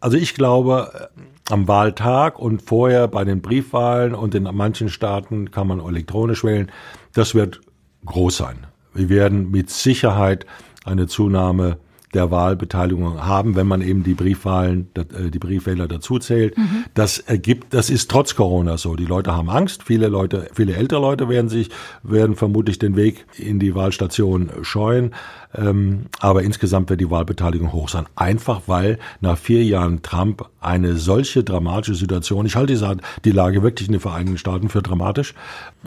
Also 0.00 0.16
ich 0.16 0.34
glaube, 0.34 1.10
am 1.50 1.68
Wahltag 1.68 2.38
und 2.38 2.62
vorher 2.62 3.08
bei 3.08 3.24
den 3.24 3.40
Briefwahlen 3.42 4.14
und 4.14 4.34
in 4.34 4.44
manchen 4.44 4.88
Staaten 4.88 5.50
kann 5.50 5.66
man 5.66 5.80
elektronisch 5.80 6.44
wählen, 6.44 6.70
das 7.12 7.34
wird 7.34 7.60
groß 8.06 8.36
sein. 8.36 8.66
Wir 8.94 9.08
werden 9.08 9.50
mit 9.50 9.70
Sicherheit 9.70 10.46
eine 10.84 11.06
Zunahme 11.06 11.78
der 12.14 12.30
Wahlbeteiligung 12.30 13.24
haben, 13.24 13.54
wenn 13.54 13.68
man 13.68 13.82
eben 13.82 14.02
die 14.02 14.14
Briefwahlen, 14.14 14.88
äh, 14.94 15.30
die 15.30 15.38
Briefwähler 15.38 15.86
dazu 15.86 16.18
zählt. 16.18 16.58
Mhm. 16.58 16.84
Das 16.94 17.18
ergibt, 17.18 17.72
das 17.72 17.88
ist 17.88 18.10
trotz 18.10 18.34
Corona 18.34 18.78
so. 18.78 18.96
Die 18.96 19.04
Leute 19.04 19.32
haben 19.32 19.48
Angst. 19.48 19.84
Viele 19.84 20.08
Leute, 20.08 20.48
viele 20.52 20.74
ältere 20.74 21.00
Leute 21.00 21.28
werden 21.28 21.48
sich, 21.48 21.70
werden 22.02 22.34
vermutlich 22.34 22.78
den 22.78 22.96
Weg 22.96 23.26
in 23.36 23.60
die 23.60 23.74
Wahlstation 23.74 24.50
scheuen. 24.62 25.14
Ähm, 25.54 26.06
aber 26.20 26.42
insgesamt 26.42 26.90
wird 26.90 27.00
die 27.00 27.10
Wahlbeteiligung 27.10 27.72
hoch 27.72 27.88
sein. 27.88 28.06
Einfach 28.16 28.62
weil 28.66 28.98
nach 29.20 29.38
vier 29.38 29.64
Jahren 29.64 30.02
Trump 30.02 30.48
eine 30.60 30.96
solche 30.96 31.44
dramatische 31.44 31.94
Situation, 31.94 32.46
ich 32.46 32.56
halte 32.56 32.98
die 33.24 33.32
Lage 33.32 33.62
wirklich 33.62 33.88
in 33.88 33.92
den 33.92 34.00
Vereinigten 34.00 34.38
Staaten 34.38 34.68
für 34.68 34.82
dramatisch, 34.82 35.34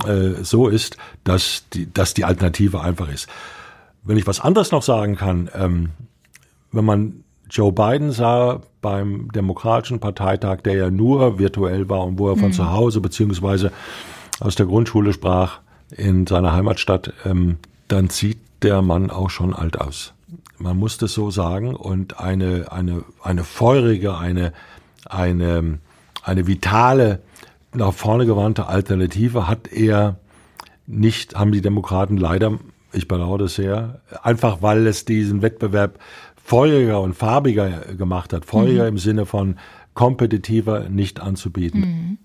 äh, 0.07 0.43
so 0.43 0.67
ist, 0.67 0.97
dass 1.23 1.65
die, 1.73 1.91
dass 1.91 2.13
die 2.13 2.25
Alternative 2.25 2.81
einfach 2.81 3.11
ist. 3.11 3.27
Wenn 4.03 4.17
ich 4.17 4.27
was 4.27 4.41
anderes 4.41 4.71
noch 4.71 4.83
sagen 4.83 5.15
kann, 5.15 5.49
ähm, 5.53 5.89
wenn 6.73 6.85
man 6.85 7.23
Joe 7.49 7.71
Biden 7.71 8.11
sah 8.11 8.61
beim 8.81 9.31
Demokratischen 9.31 9.99
Parteitag, 9.99 10.61
der 10.61 10.75
ja 10.75 10.89
nur 10.89 11.39
virtuell 11.39 11.87
war 11.89 12.05
und 12.05 12.19
wo 12.19 12.29
er 12.29 12.35
von 12.35 12.49
mhm. 12.49 12.53
zu 12.53 12.71
Hause 12.71 12.99
beziehungsweise 12.99 13.71
aus 14.39 14.55
der 14.55 14.65
Grundschule 14.65 15.13
sprach 15.13 15.59
in 15.95 16.27
seiner 16.27 16.53
Heimatstadt, 16.53 17.13
ähm, 17.25 17.57
dann 17.87 18.09
sieht 18.09 18.39
der 18.63 18.81
Mann 18.81 19.09
auch 19.09 19.29
schon 19.29 19.53
alt 19.53 19.79
aus. 19.79 20.13
Man 20.57 20.77
muss 20.77 20.97
das 20.97 21.13
so 21.13 21.29
sagen 21.29 21.75
und 21.75 22.19
eine 22.19 22.71
eine 22.71 23.03
eine 23.21 23.43
feurige, 23.43 24.17
eine 24.17 24.53
eine 25.09 25.79
eine 26.23 26.47
vitale 26.47 27.19
nach 27.73 27.93
vorne 27.93 28.25
gewandte 28.25 28.67
Alternative 28.67 29.47
hat 29.47 29.71
er 29.71 30.17
nicht, 30.85 31.35
haben 31.35 31.51
die 31.51 31.61
Demokraten 31.61 32.17
leider, 32.17 32.59
ich 32.91 33.07
bedauere 33.07 33.39
das 33.39 33.55
sehr, 33.55 34.01
einfach 34.21 34.61
weil 34.61 34.85
es 34.87 35.05
diesen 35.05 35.41
Wettbewerb 35.41 35.99
feuriger 36.43 37.01
und 37.01 37.13
farbiger 37.13 37.95
gemacht 37.95 38.33
hat. 38.33 38.45
Feuriger 38.45 38.83
mhm. 38.83 38.89
im 38.89 38.97
Sinne 38.97 39.25
von 39.25 39.57
kompetitiver 39.93 40.89
nicht 40.89 41.19
anzubieten. 41.19 41.79
Mhm. 41.79 42.17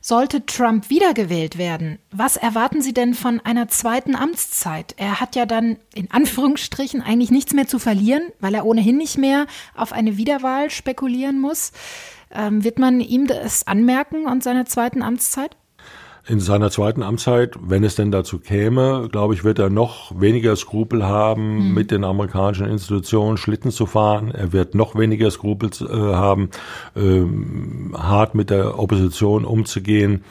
Sollte 0.00 0.46
Trump 0.46 0.88
wiedergewählt 0.90 1.58
werden, 1.58 1.98
was 2.10 2.36
erwarten 2.36 2.80
Sie 2.80 2.94
denn 2.94 3.14
von 3.14 3.40
einer 3.40 3.68
zweiten 3.68 4.14
Amtszeit? 4.14 4.94
Er 4.96 5.20
hat 5.20 5.36
ja 5.36 5.44
dann 5.44 5.76
in 5.92 6.10
Anführungsstrichen 6.10 7.02
eigentlich 7.02 7.30
nichts 7.30 7.52
mehr 7.52 7.66
zu 7.66 7.78
verlieren, 7.78 8.22
weil 8.40 8.54
er 8.54 8.64
ohnehin 8.64 8.96
nicht 8.96 9.18
mehr 9.18 9.46
auf 9.74 9.92
eine 9.92 10.16
Wiederwahl 10.16 10.70
spekulieren 10.70 11.40
muss. 11.40 11.72
Ähm, 12.30 12.62
wird 12.62 12.78
man 12.78 13.00
ihm 13.00 13.26
das 13.26 13.66
anmerken 13.66 14.26
und 14.26 14.42
seiner 14.42 14.66
zweiten 14.66 15.02
Amtszeit? 15.02 15.56
In 16.28 16.40
seiner 16.40 16.70
zweiten 16.70 17.02
Amtszeit, 17.02 17.56
wenn 17.60 17.82
es 17.84 17.94
denn 17.94 18.10
dazu 18.10 18.38
käme, 18.38 19.08
glaube 19.10 19.32
ich, 19.32 19.44
wird 19.44 19.58
er 19.58 19.70
noch 19.70 20.12
weniger 20.20 20.54
Skrupel 20.56 21.04
haben, 21.04 21.68
mhm. 21.68 21.74
mit 21.74 21.90
den 21.90 22.04
amerikanischen 22.04 22.66
Institutionen 22.66 23.38
Schlitten 23.38 23.70
zu 23.70 23.86
fahren. 23.86 24.30
Er 24.30 24.52
wird 24.52 24.74
noch 24.74 24.94
weniger 24.94 25.30
Skrupel 25.30 25.70
äh, 25.80 25.94
haben, 25.94 26.50
ähm, 26.94 27.96
hart 27.96 28.34
mit 28.34 28.50
der 28.50 28.78
Opposition 28.78 29.46
umzugehen. 29.46 30.22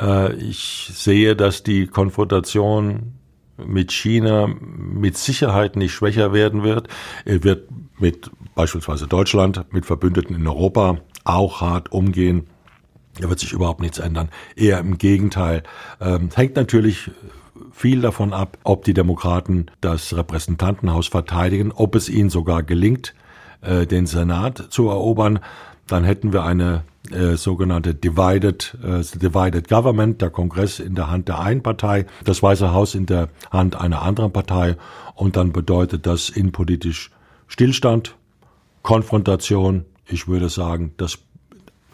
Äh, 0.00 0.34
ich 0.36 0.90
sehe, 0.94 1.36
dass 1.36 1.62
die 1.62 1.86
Konfrontation 1.86 3.12
mit 3.58 3.92
China 3.92 4.48
mit 4.48 5.18
Sicherheit 5.18 5.76
nicht 5.76 5.92
schwächer 5.92 6.32
werden 6.32 6.62
wird. 6.62 6.88
Er 7.26 7.44
wird 7.44 7.68
mit 7.98 8.30
beispielsweise 8.54 9.06
Deutschland, 9.06 9.66
mit 9.70 9.84
Verbündeten 9.84 10.34
in 10.34 10.46
Europa 10.46 10.98
auch 11.24 11.60
hart 11.60 11.92
umgehen. 11.92 12.46
Da 13.20 13.28
wird 13.28 13.40
sich 13.40 13.52
überhaupt 13.52 13.80
nichts 13.80 13.98
ändern. 13.98 14.28
Eher 14.56 14.78
im 14.78 14.98
Gegenteil. 14.98 15.62
Ähm, 16.00 16.28
hängt 16.34 16.56
natürlich 16.56 17.10
viel 17.72 18.00
davon 18.00 18.32
ab, 18.32 18.58
ob 18.64 18.84
die 18.84 18.94
Demokraten 18.94 19.66
das 19.80 20.16
Repräsentantenhaus 20.16 21.08
verteidigen, 21.08 21.72
ob 21.72 21.94
es 21.94 22.08
ihnen 22.08 22.30
sogar 22.30 22.62
gelingt, 22.62 23.14
äh, 23.62 23.86
den 23.86 24.06
Senat 24.06 24.66
zu 24.70 24.88
erobern. 24.88 25.40
Dann 25.86 26.04
hätten 26.04 26.32
wir 26.32 26.44
eine 26.44 26.82
äh, 27.12 27.36
sogenannte 27.36 27.94
Divided, 27.94 28.76
äh, 28.82 29.02
Divided 29.18 29.68
Government, 29.68 30.20
der 30.20 30.30
Kongress 30.30 30.80
in 30.80 30.94
der 30.94 31.10
Hand 31.10 31.28
der 31.28 31.40
einen 31.40 31.62
Partei, 31.62 32.06
das 32.24 32.42
Weiße 32.42 32.72
Haus 32.72 32.94
in 32.94 33.06
der 33.06 33.28
Hand 33.50 33.76
einer 33.76 34.02
anderen 34.02 34.32
Partei. 34.32 34.76
Und 35.14 35.36
dann 35.36 35.52
bedeutet 35.52 36.06
das 36.06 36.28
innenpolitisch 36.28 37.10
Stillstand, 37.46 38.16
Konfrontation. 38.82 39.84
Ich 40.06 40.28
würde 40.28 40.48
sagen, 40.48 40.94
das 40.96 41.18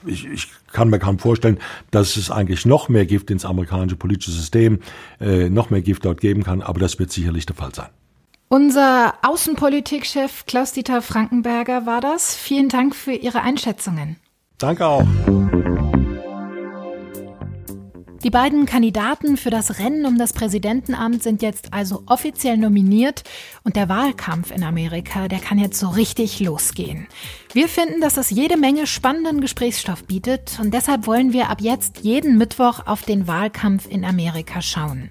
ich, 0.07 0.27
ich 0.27 0.49
kann 0.73 0.89
mir 0.89 0.99
kaum 0.99 1.19
vorstellen, 1.19 1.59
dass 1.91 2.17
es 2.17 2.31
eigentlich 2.31 2.67
noch 2.67 2.89
mehr 2.89 3.07
Gift 3.07 3.31
ins 3.31 3.45
amerikanische 3.45 3.97
politische 3.97 4.33
System, 4.33 4.81
äh, 5.21 5.49
noch 5.49 5.71
mehr 5.71 5.83
Gift 5.83 6.05
dort 6.05 6.21
geben 6.21 6.43
kann, 6.43 6.63
aber 6.63 6.81
das 6.81 6.99
wird 6.99 7.13
sicherlich 7.13 7.47
der 7.47 7.57
Fall 7.57 7.75
sein. 7.75 7.89
Unser 8.49 9.15
Außenpolitikchef 9.23 10.45
Klaus-Dieter 10.45 11.01
Frankenberger 11.01 11.87
war 11.87 12.03
das. 12.03 12.35
Vielen 12.35 12.69
Dank 12.69 12.95
für 12.95 13.13
Ihre 13.13 13.41
Einschätzungen. 13.41 14.17
Danke 14.59 14.87
auch. 14.87 15.07
Die 18.25 18.31
beiden 18.31 18.67
Kandidaten 18.67 19.37
für 19.37 19.51
das 19.51 19.81
Rennen 19.81 20.07
um 20.07 20.17
das 20.17 20.33
Präsidentenamt 20.33 21.25
sind 21.25 21.43
jetzt 21.43 21.73
also 21.73 22.05
offiziell 22.07 22.57
nominiert 22.57 23.25
und 23.65 23.75
der 23.75 23.89
Wahlkampf 23.89 24.53
in 24.53 24.63
Amerika, 24.63 25.27
der 25.27 25.41
kann 25.41 25.59
jetzt 25.59 25.81
so 25.81 25.89
richtig 25.89 26.39
losgehen. 26.39 27.09
Wir 27.53 27.67
finden, 27.67 28.01
dass 28.01 28.15
das 28.15 28.31
jede 28.31 28.57
Menge 28.57 28.87
spannenden 28.87 29.41
Gesprächsstoff 29.41 30.05
bietet 30.05 30.57
und 30.61 30.73
deshalb 30.73 31.09
wollen 31.09 31.33
wir 31.33 31.51
ab 31.51 31.61
jetzt 31.61 31.99
jeden 32.03 32.39
Mittwoch 32.39 32.87
auf 32.87 33.03
den 33.03 33.27
Wahlkampf 33.27 33.89
in 33.89 34.05
Amerika 34.05 34.63
schauen. 34.63 35.11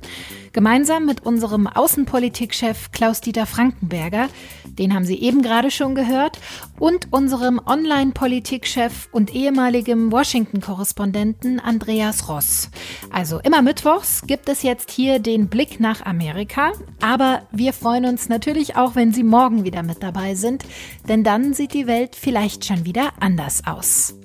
Gemeinsam 0.53 1.05
mit 1.05 1.25
unserem 1.25 1.67
Außenpolitikchef 1.67 2.91
Klaus-Dieter 2.91 3.45
Frankenberger, 3.45 4.27
den 4.65 4.93
haben 4.93 5.05
Sie 5.05 5.21
eben 5.21 5.41
gerade 5.41 5.71
schon 5.71 5.95
gehört, 5.95 6.39
und 6.77 7.07
unserem 7.11 7.61
Online-Politikchef 7.65 9.07
und 9.11 9.33
ehemaligem 9.33 10.11
Washington-Korrespondenten 10.11 11.59
Andreas 11.59 12.27
Ross. 12.27 12.69
Also 13.11 13.39
immer 13.39 13.61
mittwochs 13.61 14.23
gibt 14.27 14.49
es 14.49 14.61
jetzt 14.63 14.91
hier 14.91 15.19
den 15.19 15.47
Blick 15.47 15.79
nach 15.79 16.05
Amerika, 16.05 16.73
aber 17.01 17.43
wir 17.51 17.71
freuen 17.71 18.05
uns 18.05 18.27
natürlich 18.27 18.75
auch, 18.75 18.95
wenn 18.95 19.13
Sie 19.13 19.23
morgen 19.23 19.63
wieder 19.63 19.83
mit 19.83 20.03
dabei 20.03 20.35
sind, 20.35 20.65
denn 21.07 21.23
dann 21.23 21.53
sieht 21.53 21.73
die 21.73 21.87
Welt 21.87 22.15
vielleicht 22.15 22.65
schon 22.65 22.85
wieder 22.85 23.11
anders 23.19 23.63
aus. 23.65 24.15